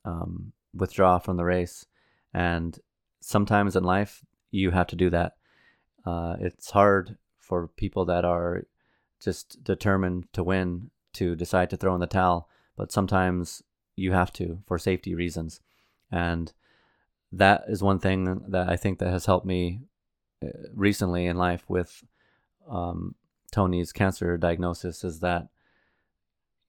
um, 0.04 0.52
withdraw 0.74 1.18
from 1.18 1.36
the 1.36 1.44
race. 1.44 1.86
And 2.32 2.78
sometimes 3.20 3.76
in 3.76 3.84
life, 3.84 4.24
you 4.50 4.70
have 4.70 4.88
to 4.88 4.96
do 4.96 5.10
that. 5.10 5.36
Uh, 6.04 6.36
it's 6.40 6.70
hard 6.70 7.16
for 7.44 7.68
people 7.68 8.04
that 8.06 8.24
are 8.24 8.64
just 9.20 9.62
determined 9.62 10.32
to 10.32 10.42
win 10.42 10.90
to 11.12 11.36
decide 11.36 11.70
to 11.70 11.76
throw 11.76 11.94
in 11.94 12.00
the 12.00 12.06
towel, 12.06 12.48
but 12.76 12.90
sometimes 12.90 13.62
you 13.96 14.12
have 14.12 14.32
to 14.32 14.58
for 14.66 14.78
safety 14.78 15.14
reasons. 15.14 15.60
And 16.10 16.52
that 17.32 17.64
is 17.68 17.82
one 17.82 17.98
thing 17.98 18.44
that 18.48 18.68
I 18.68 18.76
think 18.76 18.98
that 18.98 19.10
has 19.10 19.26
helped 19.26 19.46
me 19.46 19.80
uh, 20.42 20.48
recently 20.74 21.26
in 21.26 21.36
life 21.36 21.64
with 21.68 22.04
um, 22.68 23.14
Tony's 23.52 23.92
cancer 23.92 24.36
diagnosis 24.36 25.04
is 25.04 25.20
that 25.20 25.48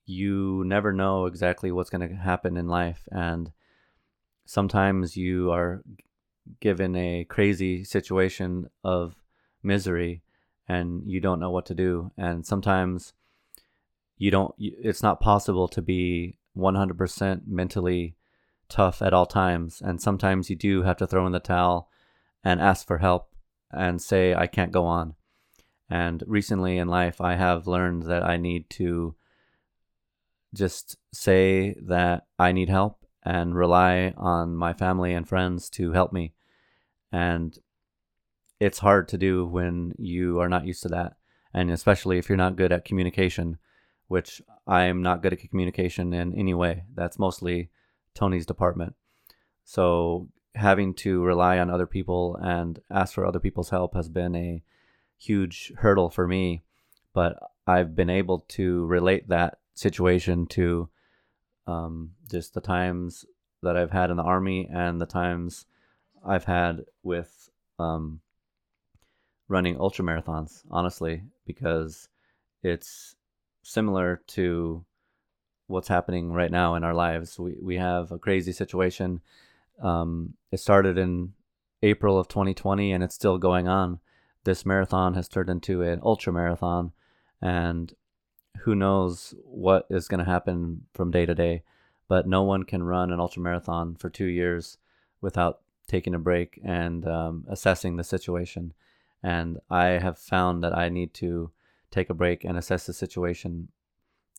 you 0.06 0.64
never 0.66 0.94
know 0.94 1.26
exactly 1.26 1.72
what's 1.72 1.90
going 1.90 2.08
to 2.08 2.16
happen 2.16 2.58
in 2.58 2.68
life. 2.68 3.08
And 3.12 3.52
sometimes 4.46 5.18
you 5.18 5.52
are 5.52 5.84
given 6.60 6.96
a 6.96 7.26
crazy 7.26 7.84
situation 7.84 8.70
of 8.84 9.16
misery 9.64 10.22
and 10.67 11.04
you 11.06 11.19
don't 11.19 11.39
know 11.39 11.51
what 11.51 11.65
to 11.67 11.75
do. 11.75 12.12
And 12.17 12.45
sometimes 12.45 13.13
you 14.17 14.32
don't, 14.32 14.54
it's 14.58 15.04
not 15.04 15.19
possible 15.19 15.67
to 15.69 15.82
be 15.82 16.38
100% 16.58 17.41
mentally 17.47 18.15
tough 18.69 19.01
at 19.01 19.13
all 19.13 19.25
times. 19.25 19.82
And 19.84 20.01
sometimes 20.01 20.49
you 20.49 20.56
do 20.56 20.84
have 20.84 20.97
to 20.97 21.08
throw 21.08 21.25
in 21.25 21.32
the 21.32 21.39
towel 21.39 21.89
and 22.43 22.62
ask 22.62 22.88
for 22.88 22.99
help 22.99 23.30
and 23.71 24.01
say, 24.01 24.34
I 24.34 24.47
can't 24.47 24.71
go 24.71 24.86
on. 24.86 25.15
And 25.89 26.23
recently 26.25 26.78
in 26.78 26.88
life, 26.88 27.21
I 27.21 27.36
have 27.36 27.67
learned 27.67 28.04
that 28.04 28.23
I 28.23 28.38
need 28.38 28.69
to 28.71 29.15
just 30.54 30.97
say 31.13 31.75
that 31.82 32.25
I 32.39 32.51
need 32.51 32.69
help 32.69 33.06
and 33.23 33.56
rely 33.56 34.13
on 34.17 34.56
my 34.56 34.73
family 34.73 35.13
and 35.13 35.28
friends 35.28 35.69
to 35.71 35.91
help 35.91 36.13
me. 36.13 36.34
And 37.12 37.58
it's 38.60 38.80
hard 38.80 39.08
to 39.10 39.18
do 39.18 39.46
when 39.46 39.94
you 39.98 40.39
are 40.39 40.50
not 40.50 40.65
used 40.65 40.84
to 40.84 40.89
that. 40.89 41.13
And 41.54 41.72
especially 41.72 42.18
if 42.18 42.28
you're 42.28 42.38
not 42.38 42.56
good 42.56 42.72
at 42.72 42.86
communication, 42.86 43.58
which 44.08 44.41
I'm 44.68 45.02
not 45.02 45.22
good 45.22 45.34
at 45.34 45.50
communication 45.50 46.13
in 46.13 46.34
any 46.36 46.54
way. 46.54 46.84
That's 46.94 47.20
mostly 47.20 47.70
Tony's 48.13 48.46
department. 48.46 48.96
So 49.63 50.30
having 50.54 50.94
to 50.94 51.24
rely 51.24 51.60
on 51.60 51.70
other 51.70 51.88
people 51.88 52.38
and 52.41 52.80
ask 52.89 53.13
for 53.13 53.26
other 53.26 53.39
people's 53.39 53.70
help 53.70 53.96
has 53.96 54.10
been 54.10 54.36
a 54.36 54.63
huge 55.18 55.74
hurdle 55.78 56.10
for 56.10 56.28
me. 56.28 56.63
But 57.13 57.38
I've 57.68 57.96
been 57.96 58.10
able 58.10 58.39
to 58.50 58.86
relate 58.86 59.30
that 59.30 59.60
situation 59.74 60.46
to 60.48 60.89
um, 61.68 62.12
just 62.30 62.54
the 62.54 62.62
times 62.62 63.26
that 63.63 63.76
I've 63.76 63.91
had 63.91 64.12
in 64.12 64.18
the 64.18 64.24
army 64.24 64.70
and 64.72 65.02
the 65.02 65.06
times 65.06 65.65
I've 66.26 66.46
had 66.46 66.86
with 67.04 67.50
um, 67.80 68.22
running 69.47 69.79
ultra 69.79 70.03
marathons, 70.03 70.63
honestly, 70.71 71.23
because 71.45 72.10
it's 72.63 73.15
similar 73.63 74.21
to 74.27 74.84
what's 75.67 75.88
happening 75.88 76.31
right 76.31 76.51
now 76.51 76.75
in 76.75 76.84
our 76.84 76.93
lives. 76.93 77.39
We 77.39 77.55
we 77.62 77.77
have 77.77 78.12
a 78.12 78.19
crazy 78.19 78.51
situation. 78.51 79.21
Um, 79.81 80.36
it 80.51 80.60
started 80.60 80.97
in 80.97 81.34
April 81.84 82.17
of 82.17 82.27
2020 82.27 82.91
and 82.91 83.03
it's 83.03 83.15
still 83.15 83.38
going 83.38 83.67
on. 83.67 83.99
This 84.43 84.65
marathon 84.65 85.15
has 85.15 85.27
turned 85.27 85.49
into 85.49 85.81
an 85.81 85.99
ultra 86.03 86.31
marathon, 86.31 86.91
and 87.41 87.93
who 88.60 88.75
knows 88.75 89.34
what 89.43 89.88
is 89.89 90.08
going 90.08 90.23
to 90.23 90.31
happen 90.31 90.86
from 90.93 91.12
day 91.12 91.25
to 91.25 91.36
day. 91.36 91.63
But 92.08 92.27
no 92.27 92.43
one 92.43 92.63
can 92.63 92.84
run 92.84 93.12
an 93.12 93.19
ultra 93.19 93.41
marathon 93.41 93.95
for 93.95 94.10
two 94.10 94.27
years 94.27 94.77
without 95.21 95.62
taking 95.88 96.13
a 96.13 96.19
break 96.19 96.60
and 96.63 97.08
um, 97.08 97.45
assessing 97.49 97.97
the 97.97 98.03
situation. 98.03 98.73
And 99.26 99.58
I 99.72 99.86
have 99.98 100.20
found 100.20 100.64
that 100.64 100.78
I 100.78 100.90
need 100.90 101.16
to 101.16 101.50
take 101.90 102.12
a 102.12 102.14
break 102.14 102.44
and 102.44 102.60
assess 102.60 102.86
the 102.86 102.94
situation 102.94 103.70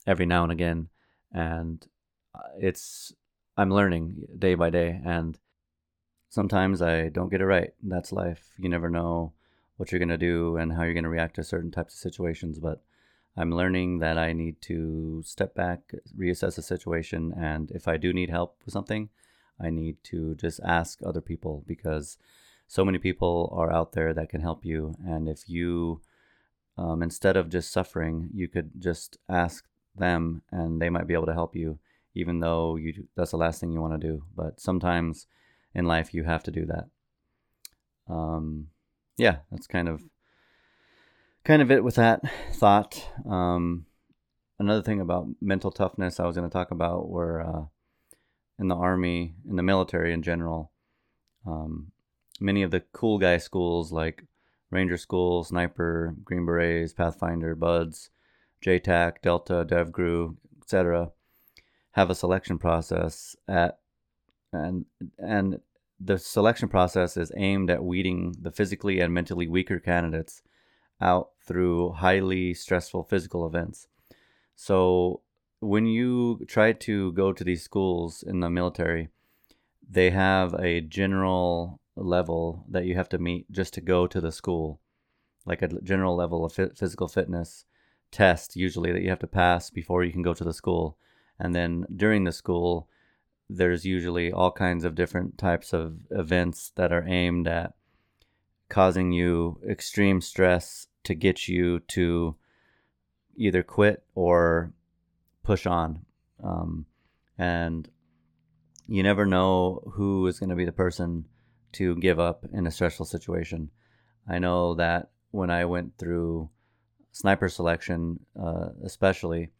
every 0.07 0.27
now 0.27 0.44
and 0.44 0.53
again. 0.53 0.90
And 1.33 1.85
uh, 2.33 2.51
it's, 2.57 3.12
I'm 3.57 3.72
learning 3.72 4.29
day 4.38 4.55
by 4.55 4.70
day. 4.70 5.01
And 5.05 5.37
sometimes 6.29 6.81
I 6.81 7.09
don't 7.09 7.33
get 7.33 7.40
it 7.40 7.46
right. 7.46 7.72
That's 7.83 8.12
life. 8.12 8.51
You 8.59 8.68
never 8.68 8.88
know 8.88 9.33
what 9.77 9.90
you're 9.90 9.99
going 9.99 10.09
to 10.09 10.16
do 10.16 10.57
and 10.57 10.72
how 10.72 10.85
you're 10.85 10.94
going 10.94 11.03
to 11.03 11.11
react 11.11 11.35
to 11.35 11.42
certain 11.42 11.72
types 11.72 11.94
of 11.94 11.99
situations. 11.99 12.61
But 12.61 12.81
I'm 13.37 13.51
learning 13.51 13.99
that 13.99 14.16
I 14.16 14.33
need 14.33 14.62
to 14.62 15.20
step 15.27 15.57
back, 15.57 15.81
reassess 16.16 16.55
the 16.55 16.62
situation, 16.62 17.35
and 17.37 17.72
if 17.72 17.88
I 17.88 17.96
do 17.96 18.12
need 18.12 18.31
help 18.31 18.62
with 18.64 18.72
something, 18.72 19.09
I 19.61 19.70
need 19.70 19.96
to 20.05 20.37
just 20.37 20.61
ask 20.64 21.01
other 21.05 21.20
people 21.20 21.64
because 21.66 22.18
so 22.66 22.85
many 22.85 22.98
people 22.98 23.52
are 23.57 23.72
out 23.72 23.92
there 23.92 24.12
that 24.14 24.29
can 24.29 24.40
help 24.40 24.64
you. 24.64 24.94
And 25.05 25.29
if 25.29 25.48
you, 25.48 26.00
um, 26.76 27.02
instead 27.02 27.37
of 27.37 27.48
just 27.48 27.72
suffering, 27.72 28.31
you 28.35 28.48
could 28.48 28.70
just 28.79 29.18
ask 29.29 29.64
them 29.94 30.42
and 30.50 30.81
they 30.81 30.90
might 30.90 31.07
be 31.07 31.14
able 31.14 31.26
to 31.26 31.35
help 31.35 31.55
you, 31.57 31.79
even 32.14 32.40
though 32.40 32.76
you 32.76 33.07
that's 33.16 33.31
the 33.31 33.37
last 33.37 33.61
thing 33.61 33.72
you 33.72 33.81
want 33.81 34.00
to 34.00 34.07
do. 34.07 34.24
But 34.35 34.61
sometimes 34.61 35.26
in 35.74 35.87
life, 35.87 36.12
you 36.12 36.24
have 36.24 36.42
to 36.44 36.50
do 36.50 36.66
that. 36.66 36.88
Um, 38.09 38.68
yeah, 39.16 39.38
that's 39.50 39.66
kind 39.66 39.88
of 39.88 40.02
kind 41.44 41.62
of 41.62 41.70
it 41.70 41.85
with 41.85 41.94
that 41.94 42.20
thought. 42.52 43.09
Um, 43.29 43.87
another 44.59 44.83
thing 44.83 45.00
about 45.00 45.29
mental 45.40 45.70
toughness 45.70 46.18
I 46.18 46.26
was 46.26 46.37
going 46.37 46.48
to 46.48 46.52
talk 46.52 46.70
about 46.70 47.09
were 47.09 47.40
uh, 47.40 47.64
in 48.59 48.68
the 48.68 48.76
army, 48.76 49.35
in 49.48 49.57
the 49.57 49.62
military 49.62 50.12
in 50.12 50.22
general. 50.22 50.72
Um, 51.46 51.92
many 52.40 52.62
of 52.62 52.70
the 52.70 52.81
cool 52.92 53.18
guy 53.18 53.38
schools 53.38 53.92
like 53.92 54.25
Ranger 54.70 54.96
School, 54.96 55.44
Sniper, 55.44 56.14
Green 56.25 56.44
Berets, 56.44 56.92
Pathfinder, 56.92 57.55
BUD/S, 57.55 58.11
JTAC, 58.62 59.22
Delta, 59.22 59.64
DevGru, 59.68 60.37
etc., 60.62 61.12
have 61.92 62.11
a 62.11 62.14
selection 62.14 62.59
process 62.59 63.37
at 63.49 63.79
and 64.53 64.85
and 65.18 65.61
the 65.99 66.18
selection 66.18 66.68
process 66.68 67.16
is 67.16 67.33
aimed 67.37 67.70
at 67.70 67.83
weeding 67.83 68.35
the 68.40 68.51
physically 68.51 69.01
and 69.01 69.14
mentally 69.14 69.49
weaker 69.49 69.79
candidates 69.79 70.42
out 71.01 71.31
through 71.42 71.92
highly 71.92 72.53
stressful 72.53 73.05
physical 73.05 73.46
events. 73.46 73.88
So 74.55 75.22
when 75.61 75.87
you 75.87 76.44
try 76.46 76.72
to 76.72 77.12
go 77.12 77.33
to 77.33 77.44
these 77.44 77.62
schools 77.62 78.22
in 78.22 78.40
the 78.40 78.51
military, 78.51 79.09
they 79.88 80.11
have 80.11 80.55
a 80.55 80.81
general 80.83 81.81
level 81.96 82.64
that 82.68 82.85
you 82.85 82.94
have 82.94 83.09
to 83.09 83.18
meet 83.18 83.50
just 83.50 83.74
to 83.74 83.80
go 83.80 84.06
to 84.06 84.20
the 84.20 84.32
school, 84.32 84.80
like 85.44 85.62
a 85.62 85.68
general 85.82 86.14
level 86.14 86.44
of 86.44 86.52
physical 86.52 87.09
fitness 87.09 87.64
test, 88.11 88.56
usually 88.56 88.92
that 88.92 89.02
you 89.02 89.11
have 89.11 89.18
to 89.18 89.26
pass 89.26 89.70
before 89.70 90.04
you 90.04 90.12
can 90.12 90.22
go 90.22 90.35
to 90.35 90.44
the 90.44 90.54
school. 90.54 90.96
And 91.38 91.54
then 91.54 91.87
during 91.94 92.24
the 92.24 92.32
school, 92.32 92.88
there's 93.48 93.85
usually 93.85 94.32
all 94.32 94.50
kinds 94.50 94.85
of 94.85 94.94
different 94.94 95.38
types 95.38 95.72
of 95.72 95.98
events 96.11 96.72
that 96.76 96.92
are 96.92 97.06
aimed 97.06 97.46
at 97.46 97.74
causing 98.68 99.12
you 99.12 99.61
extreme 99.68 100.20
stress 100.20 100.88
to 101.04 101.14
get 101.14 101.46
you 101.46 101.78
to 101.80 102.35
either 103.37 103.62
quit 103.62 104.02
or 104.14 104.72
push 105.44 105.66
on. 105.66 106.04
Um, 106.42 106.87
and 107.38 107.88
you 108.88 109.02
never 109.02 109.26
know 109.26 109.82
who 109.94 110.26
is 110.26 110.40
going 110.40 110.50
to 110.50 110.56
be 110.56 110.64
the 110.64 110.72
person 110.72 111.26
to 111.72 111.96
give 111.96 112.18
up 112.18 112.46
in 112.52 112.66
a 112.66 112.70
stressful 112.70 113.07
situation. 113.07 113.70
I 114.29 114.38
know 114.38 114.74
that 114.74 115.11
when 115.31 115.50
I 115.50 115.64
went 115.64 115.98
through 115.98 116.50
sniper 117.12 117.48
selection, 117.48 118.20
uh, 118.38 118.70
especially, 118.83 119.50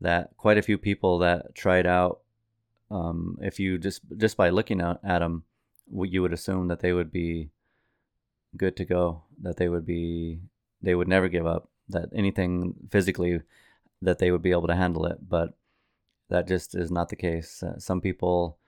that 0.00 0.36
quite 0.36 0.58
a 0.58 0.62
few 0.62 0.78
people 0.78 1.18
that 1.18 1.54
tried 1.54 1.86
out 1.86 2.20
um, 2.90 3.38
if 3.40 3.58
you 3.58 3.78
just 3.78 4.02
just 4.16 4.36
by 4.36 4.50
looking 4.50 4.80
at, 4.80 5.00
at 5.02 5.20
them, 5.20 5.44
you 5.92 6.22
would 6.22 6.32
assume 6.32 6.68
that 6.68 6.80
they 6.80 6.92
would 6.92 7.10
be 7.10 7.50
good 8.56 8.76
to 8.76 8.84
go, 8.84 9.24
that 9.42 9.56
they 9.56 9.68
would 9.68 9.86
be 9.86 10.40
they 10.82 10.94
would 10.94 11.08
never 11.08 11.28
give 11.28 11.46
up, 11.46 11.68
that 11.88 12.08
anything 12.14 12.74
physically 12.90 13.40
that 14.02 14.18
they 14.18 14.30
would 14.30 14.42
be 14.42 14.50
able 14.50 14.66
to 14.66 14.76
handle 14.76 15.06
it, 15.06 15.28
but 15.28 15.54
that 16.28 16.46
just 16.46 16.74
is 16.74 16.90
not 16.90 17.08
the 17.08 17.16
case. 17.16 17.62
Uh, 17.62 17.78
some 17.78 18.00
people 18.00 18.58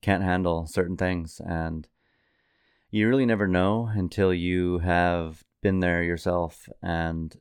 can't 0.00 0.22
handle 0.22 0.66
certain 0.66 0.96
things 0.96 1.40
and 1.44 1.88
you 2.92 3.08
really 3.08 3.26
never 3.26 3.48
know 3.48 3.90
until 3.92 4.32
you 4.32 4.78
have 4.78 5.42
been 5.62 5.80
there 5.80 6.02
yourself 6.02 6.68
and 6.82 7.34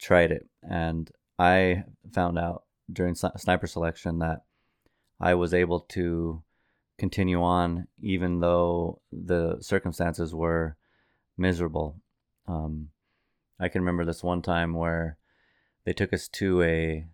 tried 0.00 0.32
it. 0.32 0.48
And 0.62 1.10
I 1.38 1.84
found 2.12 2.38
out 2.38 2.64
during 2.90 3.14
sniper 3.14 3.66
selection 3.66 4.20
that 4.20 4.40
I 5.20 5.34
was 5.34 5.52
able 5.52 5.80
to 5.80 6.42
continue 6.98 7.42
on 7.42 7.88
even 8.00 8.40
though 8.40 9.02
the 9.12 9.58
circumstances 9.60 10.34
were 10.34 10.76
miserable. 11.36 12.00
Um, 12.48 12.88
I 13.60 13.68
can 13.68 13.82
remember 13.82 14.06
this 14.06 14.22
one 14.22 14.40
time 14.40 14.72
where 14.72 15.18
they 15.84 15.92
took 15.92 16.14
us 16.14 16.26
to 16.28 16.62
a 16.62 17.06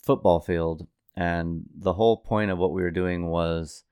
football 0.00 0.38
field, 0.38 0.86
and 1.16 1.64
the 1.74 1.94
whole 1.94 2.18
point 2.18 2.50
of 2.50 2.58
what 2.58 2.72
we 2.72 2.82
were 2.82 2.90
doing 2.90 3.26
was 3.26 3.84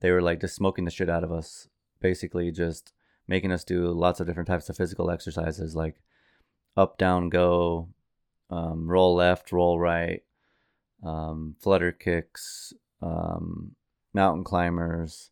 they 0.00 0.10
were 0.10 0.22
like 0.22 0.40
just 0.40 0.56
smoking 0.56 0.84
the 0.84 0.90
shit 0.90 1.08
out 1.08 1.24
of 1.24 1.32
us, 1.32 1.68
basically 2.00 2.50
just 2.50 2.92
making 3.26 3.52
us 3.52 3.64
do 3.64 3.88
lots 3.88 4.20
of 4.20 4.26
different 4.26 4.48
types 4.48 4.68
of 4.68 4.76
physical 4.76 5.10
exercises 5.10 5.76
like 5.76 5.96
up, 6.76 6.96
down, 6.96 7.28
go, 7.28 7.88
um, 8.50 8.88
roll 8.88 9.14
left, 9.14 9.52
roll 9.52 9.78
right, 9.78 10.22
um, 11.02 11.56
flutter 11.60 11.92
kicks, 11.92 12.72
um, 13.02 13.72
mountain 14.14 14.44
climbers, 14.44 15.30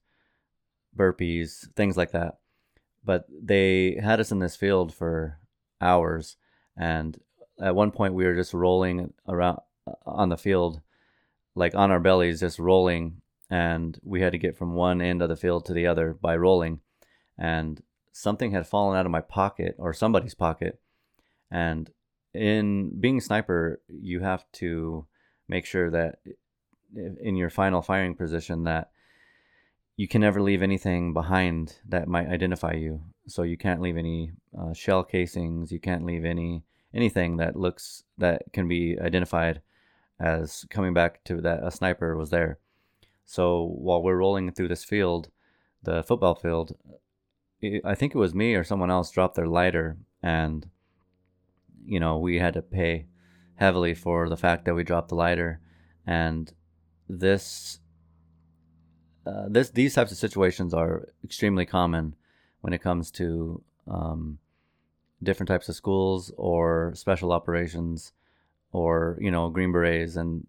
burpees, 0.97 1.73
things 1.75 1.97
like 1.97 2.13
that. 2.13 2.39
But 3.05 3.27
they 3.31 3.99
had 4.03 4.21
us 4.21 4.33
in 4.33 4.41
this 4.41 4.57
field 4.57 4.93
for 4.93 5.39
hours, 5.81 6.37
and 6.77 7.19
at 7.61 7.75
one 7.75 7.93
point 7.93 8.15
we 8.15 8.25
were 8.25 8.35
just 8.35 8.53
rolling 8.53 9.13
around 9.29 9.61
uh, 9.87 9.93
on 10.05 10.29
the 10.29 10.37
field, 10.37 10.81
like 11.55 11.75
on 11.75 11.91
our 11.91 12.01
bellies, 12.01 12.41
just 12.41 12.59
rolling, 12.59 13.23
and 13.51 13.99
we 14.03 14.21
had 14.21 14.33
to 14.33 14.39
get 14.39 14.57
from 14.57 14.75
one 14.75 15.01
end 15.01 15.23
of 15.23 15.29
the 15.29 15.37
field 15.37 15.65
to 15.67 15.73
the 15.73 15.87
other 15.87 16.15
by 16.21 16.37
rolling, 16.37 16.81
and 17.39 17.83
something 18.13 18.51
had 18.51 18.67
fallen 18.67 18.97
out 18.97 19.07
of 19.07 19.13
my 19.13 19.21
pocket 19.21 19.75
or 19.79 19.93
somebody's 19.93 20.35
pocket, 20.35 20.81
and 21.51 21.91
in 22.35 22.99
being 23.01 23.19
a 23.19 23.23
sniper, 23.23 23.81
you 23.89 24.21
have 24.21 24.45
to 24.53 25.07
make 25.49 25.65
sure 25.65 25.91
that 25.91 26.19
in 26.95 27.37
your 27.37 27.51
final 27.51 27.83
firing 27.83 28.15
position 28.15 28.65
that 28.65 28.91
you 29.97 30.07
can 30.07 30.21
never 30.21 30.43
leave 30.43 30.63
anything 30.63 31.13
behind 31.13 31.77
that 31.89 32.09
might 32.09 32.29
identify 32.29 32.73
you. 32.73 33.01
So 33.29 33.43
you 33.43 33.57
can't 33.57 33.81
leave 33.81 33.97
any 33.97 34.33
uh, 34.59 34.75
shell 34.75 35.03
casings. 35.03 35.73
You 35.73 35.81
can't 35.81 36.05
leave 36.05 36.25
any 36.25 36.65
anything 36.95 37.39
that 37.39 37.57
looks 37.57 38.05
that 38.19 38.43
can 38.53 38.69
be 38.69 38.99
identified 39.01 39.61
as 40.21 40.65
coming 40.71 40.95
back 40.95 41.25
to 41.25 41.41
that 41.43 41.65
a 41.65 41.71
sniper 41.71 42.17
was 42.17 42.31
there. 42.31 42.59
So 43.27 43.75
while 43.77 44.03
we're 44.03 44.17
rolling 44.17 44.53
through 44.53 44.69
this 44.69 44.85
field, 44.85 45.29
the 45.83 46.03
football 46.05 46.37
field, 46.37 46.77
I 47.85 47.95
think 47.95 48.15
it 48.15 48.19
was 48.19 48.35
me 48.35 48.55
or 48.55 48.65
someone 48.65 48.91
else 48.91 49.11
dropped 49.11 49.35
their 49.35 49.49
lighter, 49.49 49.99
and 50.23 50.69
you 51.85 51.99
know 51.99 52.19
we 52.19 52.39
had 52.39 52.55
to 52.55 52.63
pay 52.63 53.07
heavily 53.57 53.95
for 53.95 54.29
the 54.29 54.37
fact 54.37 54.65
that 54.65 54.75
we 54.75 54.85
dropped 54.85 55.09
the 55.09 55.17
lighter, 55.17 55.61
and 56.07 56.53
this 57.09 57.81
uh, 59.27 59.47
this 59.49 59.71
these 59.71 59.95
types 59.95 60.13
of 60.13 60.19
situations 60.19 60.73
are 60.73 61.09
extremely 61.25 61.67
common 61.67 62.15
when 62.61 62.73
it 62.73 62.83
comes 62.83 63.11
to 63.11 63.63
um, 63.89 64.39
different 65.21 65.49
types 65.49 65.69
of 65.69 65.75
schools 65.75 66.33
or 66.37 66.93
special 66.95 67.33
operations 67.33 68.13
or 68.73 69.19
you 69.21 69.33
know 69.33 69.51
green 69.51 69.73
berets 69.73 70.15
and 70.15 70.47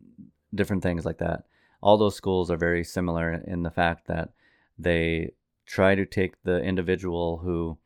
different 0.54 0.84
things 0.84 1.06
like 1.06 1.18
that 1.18 1.46
all 1.82 1.98
those 1.98 2.16
schools 2.16 2.50
are 2.50 2.58
very 2.58 2.84
similar 2.84 3.34
in 3.46 3.64
the 3.64 3.72
fact 3.72 4.08
that 4.08 4.30
they 4.78 5.32
try 5.66 5.96
to 5.96 6.06
take 6.06 6.42
the 6.44 6.62
individual 6.62 7.38
who 7.40 7.78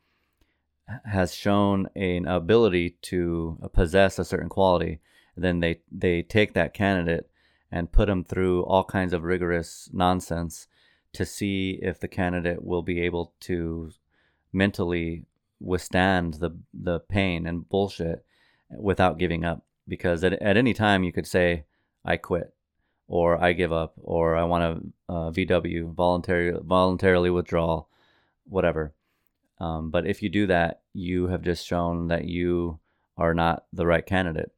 has 1.04 1.34
shown 1.34 1.88
an 1.94 2.26
ability 2.26 2.96
to 3.02 3.58
uh, 3.62 3.68
possess 3.68 4.18
a 4.18 4.24
certain 4.24 4.48
quality 4.48 5.00
then 5.36 5.60
they 5.60 5.80
they 5.90 6.22
take 6.22 6.54
that 6.54 6.74
candidate 6.74 7.28
and 7.70 7.92
put 7.92 8.06
them 8.06 8.22
through 8.22 8.62
all 8.64 8.84
kinds 8.84 9.12
of 9.12 9.22
rigorous 9.22 9.88
nonsense 9.92 10.66
to 11.12 11.24
see 11.24 11.78
if 11.82 11.98
the 11.98 12.08
candidate 12.08 12.62
will 12.62 12.82
be 12.82 13.00
able 13.00 13.32
to 13.40 13.90
mentally 14.52 15.24
withstand 15.60 16.34
the 16.34 16.50
the 16.74 17.00
pain 17.00 17.46
and 17.46 17.68
bullshit 17.68 18.24
without 18.78 19.18
giving 19.18 19.44
up. 19.44 19.64
Because 19.88 20.22
at, 20.22 20.34
at 20.34 20.56
any 20.56 20.74
time 20.74 21.02
you 21.02 21.12
could 21.12 21.26
say 21.26 21.64
i 22.04 22.16
quit 22.16 22.54
or 23.12 23.42
i 23.44 23.52
give 23.52 23.72
up 23.72 23.92
or 24.02 24.36
i 24.36 24.42
want 24.42 24.62
to 24.64 25.14
uh, 25.14 25.30
vw 25.30 25.94
voluntary 25.94 26.52
voluntarily 26.64 27.30
withdraw 27.30 27.84
whatever. 28.44 28.94
Um, 29.58 29.90
but 29.90 30.06
if 30.06 30.22
you 30.22 30.28
do 30.28 30.46
that 30.46 30.82
you 30.92 31.28
have 31.28 31.42
just 31.42 31.66
shown 31.66 32.08
that 32.08 32.24
you 32.24 32.80
are 33.16 33.34
not 33.34 33.64
the 33.72 33.86
right 33.86 34.04
candidate. 34.04 34.50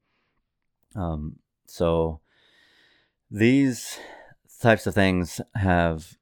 Um, 0.95 1.37
so 1.67 2.21
these 3.31 3.99
types 4.61 4.87
of 4.87 4.95
things 4.95 5.41
have 5.55 6.17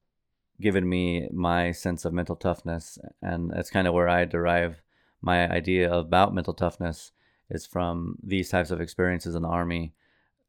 given 0.60 0.88
me 0.88 1.28
my 1.32 1.72
sense 1.72 2.04
of 2.04 2.12
mental 2.12 2.36
toughness, 2.36 2.98
and 3.20 3.50
that's 3.50 3.70
kind 3.70 3.86
of 3.86 3.94
where 3.94 4.08
I 4.08 4.24
derive 4.24 4.82
my 5.20 5.48
idea 5.48 5.92
about 5.92 6.34
mental 6.34 6.54
toughness 6.54 7.12
is 7.50 7.66
from 7.66 8.16
these 8.22 8.48
types 8.48 8.70
of 8.70 8.80
experiences 8.80 9.34
in 9.34 9.42
the 9.42 9.48
army 9.48 9.92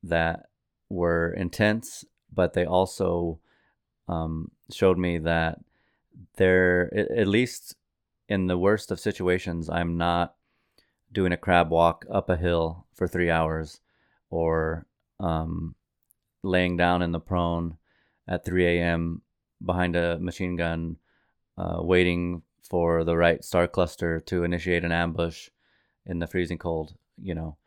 that 0.02 0.48
were 0.94 1.34
intense, 1.34 2.06
but 2.34 2.54
they 2.54 2.66
also 2.66 3.40
um, 4.08 4.52
showed 4.72 4.98
me 4.98 5.18
that 5.18 5.60
there, 6.38 6.94
at 6.94 7.28
least 7.28 7.76
in 8.30 8.48
the 8.48 8.58
worst 8.58 8.92
of 8.92 9.00
situations, 9.00 9.70
I'm 9.70 9.98
not 9.98 10.36
doing 11.12 11.32
a 11.32 11.38
crab 11.38 11.70
walk 11.70 12.06
up 12.12 12.30
a 12.30 12.38
hill 12.38 12.86
for 12.94 13.08
three 13.08 13.30
hours 13.30 13.82
or 14.30 14.86
um, 15.20 15.76
laying 16.44 16.78
down 16.78 17.02
in 17.02 17.12
the 17.12 17.20
prone 17.20 17.78
at 18.28 18.46
3 18.46 18.66
a.m. 18.66 19.22
behind 19.64 19.96
a 19.96 20.18
machine 20.20 20.56
gun, 20.56 20.98
uh, 21.58 21.78
waiting 21.80 22.42
for 22.62 23.04
the 23.04 23.16
right 23.16 23.44
star 23.44 23.68
cluster 23.68 24.20
to 24.20 24.44
initiate 24.44 24.84
an 24.84 24.92
ambush 24.92 25.50
in 26.06 26.20
the 26.20 26.28
freezing 26.28 26.58
cold. 26.58 26.96
You 27.22 27.36
know, 27.36 27.58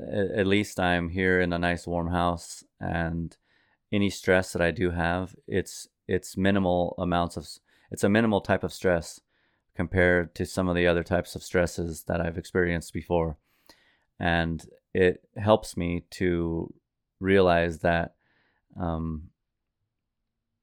at, 0.00 0.46
least 0.46 0.78
I'm 0.78 1.08
here 1.08 1.40
in 1.40 1.52
a 1.52 1.58
nice 1.58 1.86
warm 1.86 2.08
house, 2.10 2.64
and 2.80 3.36
any 3.92 4.10
stress 4.10 4.52
that 4.52 4.62
I 4.62 4.70
do 4.70 4.90
have, 4.90 5.34
it's 5.46 5.88
it's 6.06 6.36
minimal 6.36 6.94
amounts 6.98 7.36
of 7.36 7.48
it's 7.90 8.04
a 8.04 8.08
minimal 8.08 8.40
type 8.40 8.64
of 8.64 8.72
stress 8.72 9.20
compared 9.74 10.34
to 10.34 10.44
some 10.44 10.68
of 10.68 10.74
the 10.74 10.86
other 10.86 11.04
types 11.04 11.34
of 11.34 11.42
stresses 11.42 12.04
that 12.04 12.20
I've 12.20 12.38
experienced 12.38 12.92
before. 12.92 13.36
And 14.18 14.64
it 14.92 15.22
helps 15.36 15.76
me 15.76 16.04
to 16.10 16.72
realize 17.20 17.78
that 17.80 18.14
um, 18.80 19.30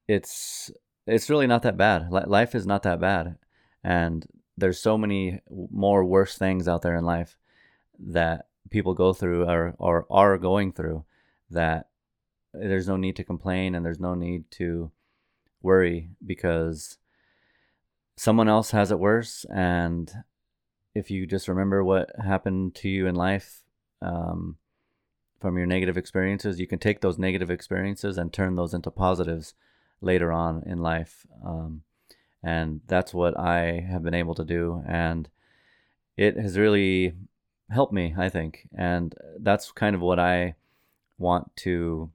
it's 0.08 0.70
it's 1.06 1.30
really 1.30 1.46
not 1.46 1.62
that 1.62 1.76
bad. 1.76 2.10
Life 2.10 2.54
is 2.54 2.66
not 2.66 2.82
that 2.82 3.00
bad, 3.00 3.36
and 3.82 4.26
there's 4.56 4.78
so 4.78 4.96
many 4.96 5.40
more 5.70 6.04
worse 6.04 6.36
things 6.38 6.66
out 6.68 6.82
there 6.82 6.96
in 6.96 7.04
life 7.04 7.38
that 7.98 8.46
people 8.70 8.94
go 8.94 9.12
through 9.12 9.44
or 9.44 9.74
or 9.78 10.06
are 10.10 10.38
going 10.38 10.72
through 10.72 11.04
that 11.50 11.88
there's 12.52 12.88
no 12.88 12.96
need 12.96 13.16
to 13.16 13.24
complain 13.24 13.74
and 13.74 13.84
there's 13.84 14.00
no 14.00 14.14
need 14.14 14.50
to 14.50 14.90
worry 15.62 16.10
because 16.24 16.98
someone 18.16 18.48
else 18.48 18.70
has 18.70 18.90
it 18.90 18.98
worse. 18.98 19.44
And 19.52 20.10
if 20.94 21.10
you 21.10 21.26
just 21.26 21.48
remember 21.48 21.84
what 21.84 22.10
happened 22.24 22.74
to 22.76 22.88
you 22.88 23.06
in 23.06 23.14
life 23.14 23.62
um, 24.00 24.56
from 25.40 25.56
your 25.56 25.66
negative 25.66 25.96
experiences 25.96 26.60
you 26.60 26.66
can 26.66 26.78
take 26.78 27.00
those 27.00 27.18
negative 27.18 27.50
experiences 27.50 28.18
and 28.18 28.32
turn 28.32 28.54
those 28.54 28.74
into 28.74 28.90
positives 28.90 29.54
later 30.00 30.32
on 30.32 30.62
in 30.66 30.78
life. 30.78 31.26
Um, 31.44 31.82
and 32.42 32.80
that's 32.86 33.12
what 33.12 33.38
i 33.38 33.86
have 33.90 34.02
been 34.02 34.14
able 34.14 34.34
to 34.34 34.44
do. 34.44 34.82
And 34.86 35.28
it 36.16 36.38
has 36.38 36.56
really 36.56 37.14
helped 37.70 37.92
me 37.92 38.14
i 38.16 38.28
think 38.28 38.68
and 38.76 39.14
that's 39.40 39.72
kind 39.72 39.94
of 39.94 40.00
what 40.00 40.18
i 40.18 40.54
want 41.18 41.54
to 41.56 42.10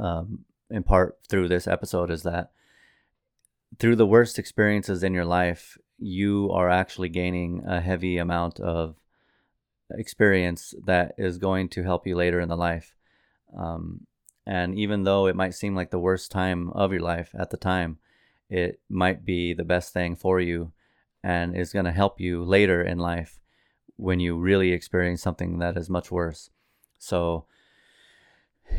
um, 0.00 0.44
impart 0.70 1.18
through 1.28 1.48
this 1.48 1.66
episode 1.66 2.10
is 2.10 2.22
that 2.22 2.50
through 3.78 3.96
the 3.96 4.06
worst 4.06 4.38
experiences 4.38 5.02
in 5.02 5.12
your 5.12 5.24
life, 5.24 5.76
you 5.98 6.50
are 6.52 6.70
actually 6.70 7.08
gaining 7.08 7.62
a 7.66 7.80
heavy 7.80 8.18
amount 8.18 8.60
of 8.60 8.96
experience 9.90 10.74
that 10.84 11.14
is 11.18 11.38
going 11.38 11.68
to 11.70 11.82
help 11.82 12.06
you 12.06 12.16
later 12.16 12.40
in 12.40 12.48
the 12.48 12.56
life. 12.56 12.94
Um, 13.56 14.06
and 14.46 14.74
even 14.78 15.04
though 15.04 15.26
it 15.26 15.36
might 15.36 15.54
seem 15.54 15.74
like 15.74 15.90
the 15.90 15.98
worst 15.98 16.30
time 16.30 16.70
of 16.70 16.92
your 16.92 17.02
life 17.02 17.34
at 17.38 17.50
the 17.50 17.56
time, 17.56 17.98
it 18.48 18.80
might 18.88 19.24
be 19.24 19.52
the 19.52 19.64
best 19.64 19.92
thing 19.92 20.16
for 20.16 20.40
you 20.40 20.72
and 21.22 21.56
is 21.56 21.72
going 21.72 21.84
to 21.84 21.92
help 21.92 22.20
you 22.20 22.44
later 22.44 22.82
in 22.82 22.98
life 22.98 23.40
when 23.98 24.20
you 24.20 24.38
really 24.38 24.72
experience 24.72 25.20
something 25.20 25.58
that 25.58 25.76
is 25.76 25.90
much 25.90 26.10
worse. 26.10 26.50
So, 26.98 27.44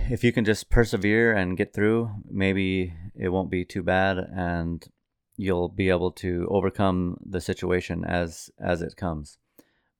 if 0.09 0.23
you 0.23 0.31
can 0.31 0.45
just 0.45 0.69
persevere 0.69 1.33
and 1.33 1.57
get 1.57 1.73
through, 1.73 2.11
maybe 2.29 2.93
it 3.15 3.29
won't 3.29 3.51
be 3.51 3.65
too 3.65 3.83
bad 3.83 4.17
and 4.17 4.87
you'll 5.35 5.69
be 5.69 5.89
able 5.89 6.11
to 6.11 6.47
overcome 6.49 7.17
the 7.25 7.41
situation 7.41 8.03
as 8.05 8.49
as 8.59 8.81
it 8.81 8.95
comes. 8.95 9.37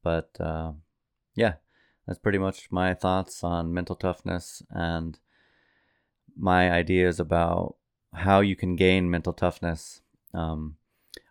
But 0.04 0.30
uh, 0.40 0.74
yeah, 1.36 1.56
that's 2.06 2.20
pretty 2.20 2.38
much 2.38 2.72
my 2.72 2.94
thoughts 2.94 3.44
on 3.44 3.74
mental 3.74 3.96
toughness 3.96 4.64
and 4.70 5.20
my 6.38 6.72
ideas 6.72 7.20
about 7.20 7.76
how 8.14 8.40
you 8.40 8.56
can 8.56 8.76
gain 8.76 9.10
mental 9.10 9.34
toughness. 9.34 10.02
Um, 10.34 10.78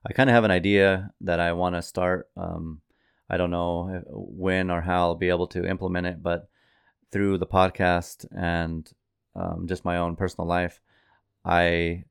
I 0.07 0.12
kind 0.12 0.31
of 0.31 0.35
have 0.35 0.44
an 0.44 0.51
idea 0.51 1.12
that 1.20 1.40
I 1.40 1.53
want 1.53 1.74
to 1.74 1.83
start. 1.83 2.29
Um, 2.37 2.81
I 3.30 3.36
don't 3.36 3.50
know 3.50 4.02
when 4.08 4.70
or 4.70 4.80
how 4.80 5.08
I'll 5.08 5.14
be 5.14 5.28
able 5.28 5.46
to 5.48 5.68
implement 5.68 6.06
it, 6.06 6.22
but 6.22 6.48
through 7.10 7.38
the 7.38 7.46
podcast 7.46 8.26
and 8.34 8.90
um, 9.34 9.66
just 9.66 9.84
my 9.84 9.96
own 9.96 10.16
personal 10.16 10.46
life, 10.48 10.80
I 11.44 12.04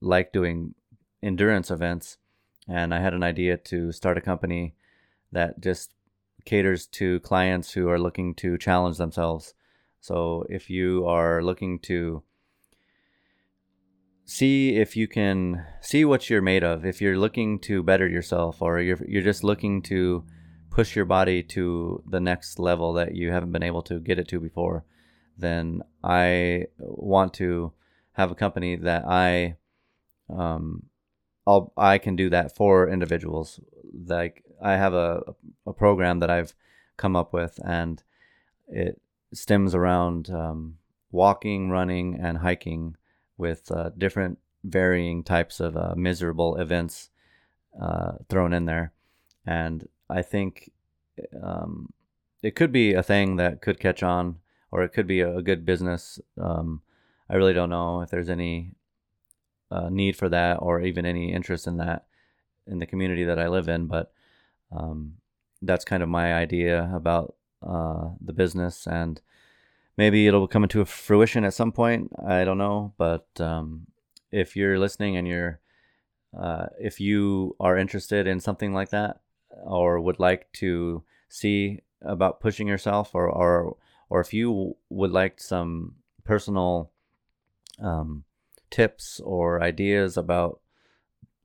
like 0.00 0.32
doing 0.32 0.74
endurance 1.22 1.70
events. 1.70 2.18
And 2.68 2.94
I 2.94 3.00
had 3.00 3.14
an 3.14 3.22
idea 3.22 3.56
to 3.56 3.92
start 3.92 4.18
a 4.18 4.22
company 4.22 4.74
that 5.32 5.60
just 5.60 5.94
caters 6.44 6.86
to 6.86 7.20
clients 7.20 7.72
who 7.72 7.88
are 7.88 7.98
looking 7.98 8.34
to 8.36 8.58
challenge 8.58 8.96
themselves. 8.96 9.54
So 10.00 10.44
if 10.48 10.70
you 10.70 11.06
are 11.06 11.42
looking 11.42 11.78
to 11.80 12.22
see 14.24 14.76
if 14.76 14.96
you 14.96 15.06
can 15.06 15.64
see 15.80 16.04
what 16.04 16.28
you're 16.30 16.42
made 16.42 16.64
of, 16.64 16.84
if 16.84 17.00
you're 17.00 17.18
looking 17.18 17.58
to 17.60 17.82
better 17.82 18.08
yourself 18.08 18.62
or 18.62 18.80
you're 18.80 18.98
you're 19.06 19.22
just 19.22 19.44
looking 19.44 19.82
to 19.82 20.24
push 20.74 20.96
your 20.96 21.04
body 21.04 21.40
to 21.40 22.02
the 22.04 22.18
next 22.18 22.58
level 22.58 22.92
that 22.94 23.14
you 23.14 23.30
haven't 23.30 23.52
been 23.52 23.62
able 23.62 23.82
to 23.82 24.00
get 24.00 24.18
it 24.18 24.26
to 24.26 24.40
before, 24.40 24.84
then 25.38 25.80
I 26.02 26.66
want 26.78 27.32
to 27.34 27.72
have 28.12 28.32
a 28.32 28.34
company 28.34 28.74
that 28.76 29.04
I 29.06 29.56
um 30.28 30.86
I'll 31.46 31.72
I 31.76 31.98
can 31.98 32.16
do 32.16 32.28
that 32.30 32.56
for 32.56 32.88
individuals. 32.88 33.60
Like 34.06 34.42
I 34.60 34.72
have 34.72 34.94
a 34.94 35.22
a 35.64 35.72
program 35.72 36.18
that 36.18 36.30
I've 36.30 36.54
come 36.96 37.14
up 37.14 37.32
with, 37.32 37.60
and 37.64 38.02
it 38.68 39.00
stems 39.32 39.74
around 39.74 40.30
um, 40.30 40.78
walking, 41.12 41.70
running, 41.70 42.18
and 42.20 42.38
hiking 42.38 42.96
with 43.36 43.70
uh, 43.70 43.90
different 43.96 44.38
varying 44.64 45.22
types 45.22 45.60
of 45.60 45.76
uh, 45.76 45.94
miserable 45.96 46.56
events 46.56 47.10
uh, 47.80 48.12
thrown 48.28 48.52
in 48.52 48.64
there, 48.64 48.92
and 49.46 49.88
I 50.08 50.22
think 50.22 50.70
um, 51.42 51.92
it 52.42 52.54
could 52.54 52.72
be 52.72 52.94
a 52.94 53.02
thing 53.02 53.36
that 53.36 53.62
could 53.62 53.80
catch 53.80 54.02
on, 54.02 54.36
or 54.70 54.82
it 54.82 54.92
could 54.92 55.06
be 55.06 55.20
a, 55.20 55.36
a 55.36 55.42
good 55.42 55.64
business. 55.64 56.20
Um, 56.40 56.82
I 57.28 57.36
really 57.36 57.54
don't 57.54 57.70
know 57.70 58.02
if 58.02 58.10
there's 58.10 58.28
any 58.28 58.72
uh, 59.70 59.88
need 59.88 60.16
for 60.16 60.28
that 60.28 60.56
or 60.60 60.80
even 60.80 61.06
any 61.06 61.32
interest 61.32 61.66
in 61.66 61.78
that 61.78 62.06
in 62.66 62.78
the 62.78 62.86
community 62.86 63.24
that 63.24 63.38
I 63.38 63.48
live 63.48 63.68
in, 63.68 63.86
but 63.86 64.12
um, 64.72 65.14
that's 65.62 65.84
kind 65.84 66.02
of 66.02 66.08
my 66.08 66.34
idea 66.34 66.90
about 66.94 67.34
uh, 67.66 68.10
the 68.20 68.32
business 68.32 68.86
and 68.86 69.20
maybe 69.96 70.26
it'll 70.26 70.48
come 70.48 70.64
into 70.64 70.84
fruition 70.84 71.44
at 71.44 71.54
some 71.54 71.72
point. 71.72 72.10
I 72.26 72.44
don't 72.44 72.58
know, 72.58 72.92
but 72.98 73.26
um, 73.38 73.86
if 74.30 74.56
you're 74.56 74.78
listening 74.78 75.16
and 75.16 75.26
you're 75.26 75.60
uh, 76.38 76.66
if 76.80 77.00
you 77.00 77.54
are 77.60 77.78
interested 77.78 78.26
in 78.26 78.40
something 78.40 78.72
like 78.74 78.90
that, 78.90 79.20
or 79.62 80.00
would 80.00 80.18
like 80.18 80.50
to 80.52 81.02
see 81.28 81.80
about 82.02 82.40
pushing 82.40 82.68
yourself 82.68 83.14
or 83.14 83.28
or 83.28 83.76
or 84.10 84.20
if 84.20 84.32
you 84.32 84.76
would 84.90 85.10
like 85.10 85.40
some 85.40 85.94
personal 86.24 86.90
um, 87.80 88.24
tips 88.70 89.20
or 89.24 89.62
ideas 89.62 90.16
about 90.16 90.60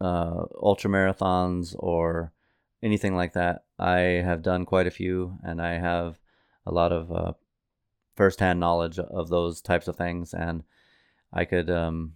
uh, 0.02 0.46
ultra 0.62 0.90
marathons 0.90 1.76
or 1.78 2.32
anything 2.82 3.16
like 3.16 3.34
that, 3.34 3.64
I 3.78 4.00
have 4.00 4.42
done 4.42 4.66
quite 4.66 4.88
a 4.88 4.92
few, 4.92 5.38
and 5.44 5.62
I 5.62 5.74
have 5.80 6.20
a 6.66 6.72
lot 6.72 6.92
of 6.92 7.12
uh, 7.12 7.34
firsthand 8.16 8.60
knowledge 8.60 9.00
of 9.00 9.30
those 9.30 9.62
types 9.62 9.88
of 9.88 9.96
things, 9.96 10.34
and 10.34 10.64
I 11.34 11.46
could 11.46 11.70
um, 11.70 12.14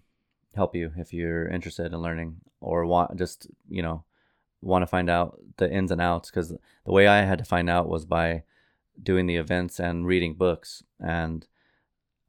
help 0.55 0.75
you 0.75 0.91
if 0.97 1.13
you're 1.13 1.47
interested 1.47 1.93
in 1.93 2.01
learning 2.01 2.37
or 2.61 2.85
want 2.85 3.17
just 3.17 3.47
you 3.69 3.81
know 3.81 4.03
want 4.63 4.81
to 4.81 4.87
find 4.87 5.09
out 5.09 5.39
the 5.57 5.71
ins 5.71 5.91
and 5.91 6.01
outs 6.01 6.29
because 6.29 6.49
the 6.49 6.91
way 6.91 7.07
I 7.07 7.21
had 7.21 7.39
to 7.39 7.45
find 7.45 7.69
out 7.69 7.87
was 7.87 8.05
by 8.05 8.43
doing 9.01 9.25
the 9.25 9.37
events 9.37 9.79
and 9.79 10.05
reading 10.05 10.35
books 10.35 10.83
and 10.99 11.47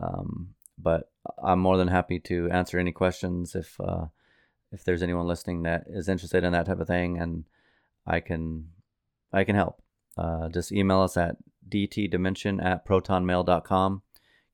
um, 0.01 0.55
but 0.79 1.11
I'm 1.43 1.61
more 1.61 1.77
than 1.77 1.89
happy 1.89 2.19
to 2.21 2.51
answer 2.51 2.79
any 2.79 2.93
questions 2.93 3.55
if 3.55 3.81
uh, 3.81 4.07
if 4.73 4.85
there's 4.85 5.03
anyone 5.03 5.27
listening 5.27 5.63
that 5.63 5.85
is 5.89 6.09
interested 6.09 6.45
in 6.45 6.53
that 6.53 6.67
type 6.67 6.81
of 6.81 6.87
thing 6.87 7.19
and 7.19 7.45
I 8.07 8.21
can 8.21 8.69
I 9.33 9.45
can 9.45 9.57
help. 9.57 9.83
Uh, 10.17 10.49
just 10.49 10.73
email 10.73 11.01
us 11.01 11.17
at 11.17 11.37
dtdimension 11.69 12.65
at 12.65 12.87
protonmail.com. 12.87 14.03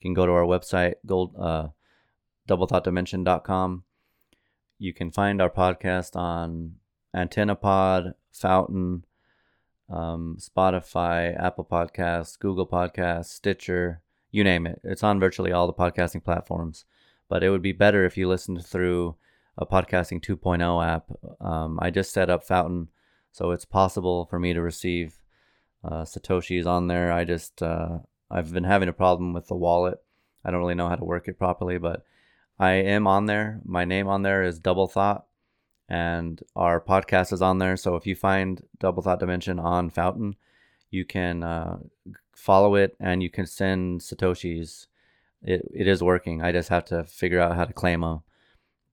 You 0.01 0.09
can 0.09 0.15
go 0.15 0.25
to 0.25 0.33
our 0.33 0.45
website, 0.45 0.95
gold, 1.05 1.35
uh, 1.39 1.69
doublethoughtdimension.com. 2.49 3.85
You 4.79 4.95
can 4.95 5.11
find 5.11 5.43
our 5.43 5.51
podcast 5.51 6.17
on 6.17 6.77
AntennaPod, 7.15 8.15
Fountain, 8.33 9.05
um, 9.89 10.37
Spotify, 10.39 11.39
Apple 11.39 11.65
Podcasts, 11.65 12.39
Google 12.39 12.67
Podcasts, 12.67 13.27
Stitcher, 13.27 14.01
you 14.31 14.45
name 14.45 14.67
it. 14.67 14.81
It's 14.85 15.03
on 15.03 15.19
virtually 15.19 15.53
all 15.53 15.67
the 15.67 15.73
podcasting 15.73 16.25
platforms. 16.25 16.85
But 17.29 17.43
it 17.43 17.51
would 17.51 17.63
be 17.63 17.73
better 17.73 18.05
if 18.05 18.17
you 18.17 18.29
listened 18.29 18.65
through 18.65 19.17
a 19.59 19.67
podcasting 19.67 20.25
2.0 20.25 20.87
app. 20.87 21.11
Um, 21.41 21.79
I 21.83 21.91
just 21.91 22.13
set 22.13 22.31
up 22.31 22.45
Fountain, 22.45 22.89
so 23.33 23.51
it's 23.51 23.65
possible 23.65 24.27
for 24.27 24.39
me 24.39 24.53
to 24.53 24.63
receive 24.63 25.17
uh, 25.85 26.03
Satoshis 26.03 26.67
on 26.67 26.87
there. 26.87 27.13
I 27.13 27.25
just 27.25 27.63
uh, 27.63 27.99
I've 28.31 28.53
been 28.53 28.65
having 28.65 28.89
a 28.89 28.93
problem 28.93 29.33
with 29.33 29.49
the 29.49 29.55
wallet. 29.57 30.03
I 30.45 30.51
don't 30.51 30.61
really 30.61 30.75
know 30.75 30.89
how 30.89 30.97
to 30.97 31.05
work 31.05 31.29
it 31.29 31.39
properly, 31.39 31.79
but 31.79 32.05
I 32.59 32.73
am 32.73 33.07
on 33.07 33.27
there. 33.27 33.61
My 33.65 33.85
name 33.85 34.09
on 34.09 34.23
there 34.23 34.43
is 34.43 34.59
Double 34.59 34.89
Thought 34.89 35.27
and 35.91 36.41
our 36.55 36.81
podcast 36.81 37.33
is 37.33 37.43
on 37.43 37.59
there. 37.59 37.77
So 37.77 37.97
if 37.97 38.07
you 38.07 38.15
find 38.15 38.63
Double 38.79 39.03
Thought 39.03 39.19
Dimension 39.19 39.59
on 39.59 39.91
Fountain, 39.91 40.37
you 40.91 41.05
can 41.05 41.43
uh, 41.43 41.79
follow 42.33 42.77
it 42.77 42.97
and 43.01 43.23
you 43.23 43.29
can 43.29 43.45
send 43.45 44.01
satoshis. 44.01 44.87
It 45.43 45.69
it 45.75 45.89
is 45.89 46.03
working. 46.03 46.43
I 46.43 46.53
just 46.53 46.69
have 46.69 46.85
to 46.87 47.05
figure 47.05 47.41
out 47.41 47.57
how 47.57 47.65
to 47.65 47.73
claim 47.73 48.03
them. 48.03 48.21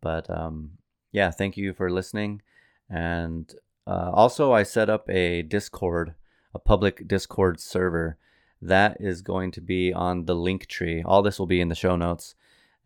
But 0.01 0.27
um, 0.29 0.71
yeah, 1.11 1.29
thank 1.29 1.55
you 1.55 1.73
for 1.73 1.91
listening. 1.91 2.41
And 2.89 3.53
uh, 3.85 4.11
also, 4.13 4.51
I 4.51 4.63
set 4.63 4.89
up 4.89 5.07
a 5.09 5.43
Discord, 5.43 6.15
a 6.53 6.59
public 6.59 7.07
Discord 7.07 7.59
server 7.59 8.17
that 8.59 8.97
is 8.99 9.21
going 9.21 9.51
to 9.51 9.61
be 9.61 9.93
on 9.93 10.25
the 10.25 10.35
link 10.35 10.65
tree. 10.65 11.03
All 11.05 11.21
this 11.21 11.37
will 11.37 11.45
be 11.45 11.61
in 11.61 11.69
the 11.69 11.75
show 11.75 11.95
notes. 11.95 12.33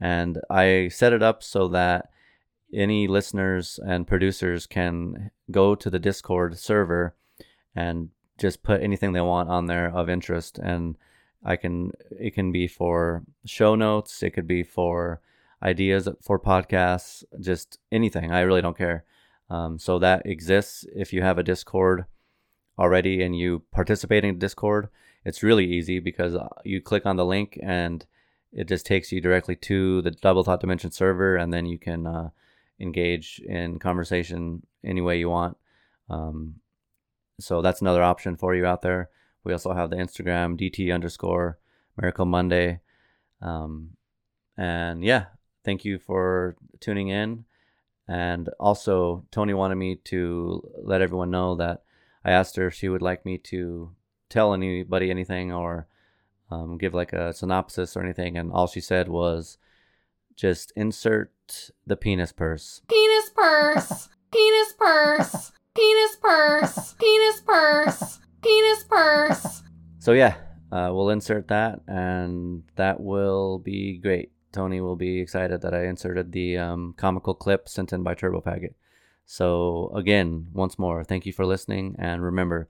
And 0.01 0.39
I 0.49 0.89
set 0.89 1.13
it 1.13 1.23
up 1.23 1.43
so 1.43 1.69
that 1.69 2.09
any 2.73 3.07
listeners 3.07 3.79
and 3.85 4.07
producers 4.07 4.65
can 4.65 5.31
go 5.49 5.75
to 5.75 5.89
the 5.89 5.99
Discord 5.99 6.57
server 6.57 7.15
and 7.75 8.09
just 8.37 8.63
put 8.63 8.81
anything 8.81 9.13
they 9.13 9.21
want 9.21 9.49
on 9.49 9.67
there 9.67 9.89
of 9.93 10.09
interest. 10.09 10.57
And 10.57 10.97
I 11.43 11.55
can, 11.55 11.91
it 12.11 12.33
can 12.33 12.51
be 12.51 12.67
for 12.67 13.23
show 13.45 13.75
notes, 13.75 14.23
it 14.23 14.31
could 14.31 14.47
be 14.47 14.63
for 14.63 15.21
ideas 15.63 16.07
for 16.21 16.39
podcasts, 16.39 17.23
just 17.39 17.79
anything. 17.91 18.31
I 18.31 18.41
really 18.41 18.61
don't 18.61 18.77
care. 18.77 19.05
Um, 19.49 19.77
so 19.77 19.99
that 19.99 20.25
exists. 20.25 20.85
If 20.95 21.13
you 21.13 21.21
have 21.21 21.37
a 21.37 21.43
Discord 21.43 22.05
already 22.79 23.21
and 23.21 23.37
you 23.37 23.63
participate 23.71 24.23
in 24.23 24.39
Discord, 24.39 24.89
it's 25.25 25.43
really 25.43 25.65
easy 25.65 25.99
because 25.99 26.35
uh, 26.35 26.47
you 26.63 26.81
click 26.81 27.05
on 27.05 27.15
the 27.15 27.25
link 27.25 27.59
and 27.61 28.05
it 28.51 28.67
just 28.67 28.85
takes 28.85 29.11
you 29.11 29.21
directly 29.21 29.55
to 29.55 30.01
the 30.01 30.11
Double 30.11 30.43
Thought 30.43 30.59
Dimension 30.59 30.91
server, 30.91 31.37
and 31.37 31.53
then 31.53 31.65
you 31.65 31.77
can 31.77 32.05
uh, 32.05 32.29
engage 32.81 33.39
in 33.45 33.79
conversation 33.79 34.65
any 34.83 35.01
way 35.01 35.19
you 35.19 35.29
want. 35.29 35.57
Um, 36.09 36.55
so 37.39 37.61
that's 37.61 37.81
another 37.81 38.03
option 38.03 38.35
for 38.35 38.55
you 38.55 38.65
out 38.65 38.81
there. 38.81 39.09
We 39.43 39.53
also 39.53 39.73
have 39.73 39.89
the 39.89 39.95
Instagram 39.95 40.59
DT 40.59 40.93
underscore 40.93 41.57
Miracle 41.97 42.25
Monday. 42.25 42.79
Um, 43.41 43.91
and 44.57 45.03
yeah, 45.03 45.25
thank 45.63 45.85
you 45.85 45.97
for 45.97 46.55
tuning 46.79 47.07
in. 47.07 47.45
And 48.07 48.49
also, 48.59 49.25
Tony 49.31 49.53
wanted 49.53 49.75
me 49.75 49.95
to 50.05 50.69
let 50.83 51.01
everyone 51.01 51.31
know 51.31 51.55
that 51.55 51.83
I 52.25 52.31
asked 52.31 52.55
her 52.57 52.67
if 52.67 52.73
she 52.73 52.89
would 52.89 53.01
like 53.01 53.25
me 53.25 53.37
to 53.37 53.91
tell 54.29 54.53
anybody 54.53 55.09
anything 55.09 55.51
or 55.51 55.87
um, 56.49 56.77
give 56.77 56.93
like 56.93 57.13
a 57.13 57.33
synopsis 57.33 57.95
or 57.95 58.03
anything. 58.03 58.37
And 58.37 58.51
all 58.51 58.67
she 58.67 58.81
said 58.81 59.07
was 59.07 59.57
just 60.35 60.71
insert 60.75 61.31
the 61.85 61.95
penis 61.95 62.31
purse. 62.31 62.81
Penis 62.87 63.29
purse. 63.29 64.09
penis 64.31 64.73
purse. 64.73 65.51
Penis 65.75 66.15
purse. 66.17 66.93
Penis 66.93 67.41
purse. 67.41 68.19
Penis 68.41 68.83
purse. 68.85 69.63
So, 69.99 70.13
yeah, 70.13 70.35
uh, 70.71 70.89
we'll 70.93 71.09
insert 71.09 71.47
that 71.49 71.81
and 71.87 72.63
that 72.75 72.99
will 72.99 73.59
be 73.59 73.97
great. 73.97 74.31
Tony 74.51 74.81
will 74.81 74.95
be 74.95 75.19
excited 75.19 75.61
that 75.61 75.73
I 75.73 75.85
inserted 75.85 76.31
the 76.31 76.57
um, 76.57 76.93
comical 76.97 77.33
clip 77.33 77.69
sent 77.69 77.93
in 77.93 78.03
by 78.03 78.15
Turbo 78.15 78.41
Packet. 78.41 78.75
So, 79.25 79.91
again, 79.95 80.47
once 80.51 80.77
more, 80.77 81.03
thank 81.03 81.25
you 81.25 81.31
for 81.31 81.45
listening. 81.45 81.95
And 81.97 82.21
remember, 82.21 82.69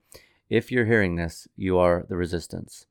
if 0.49 0.71
you're 0.71 0.85
hearing 0.85 1.15
this, 1.15 1.47
you 1.55 1.77
are 1.77 2.05
the 2.07 2.17
resistance. 2.17 2.85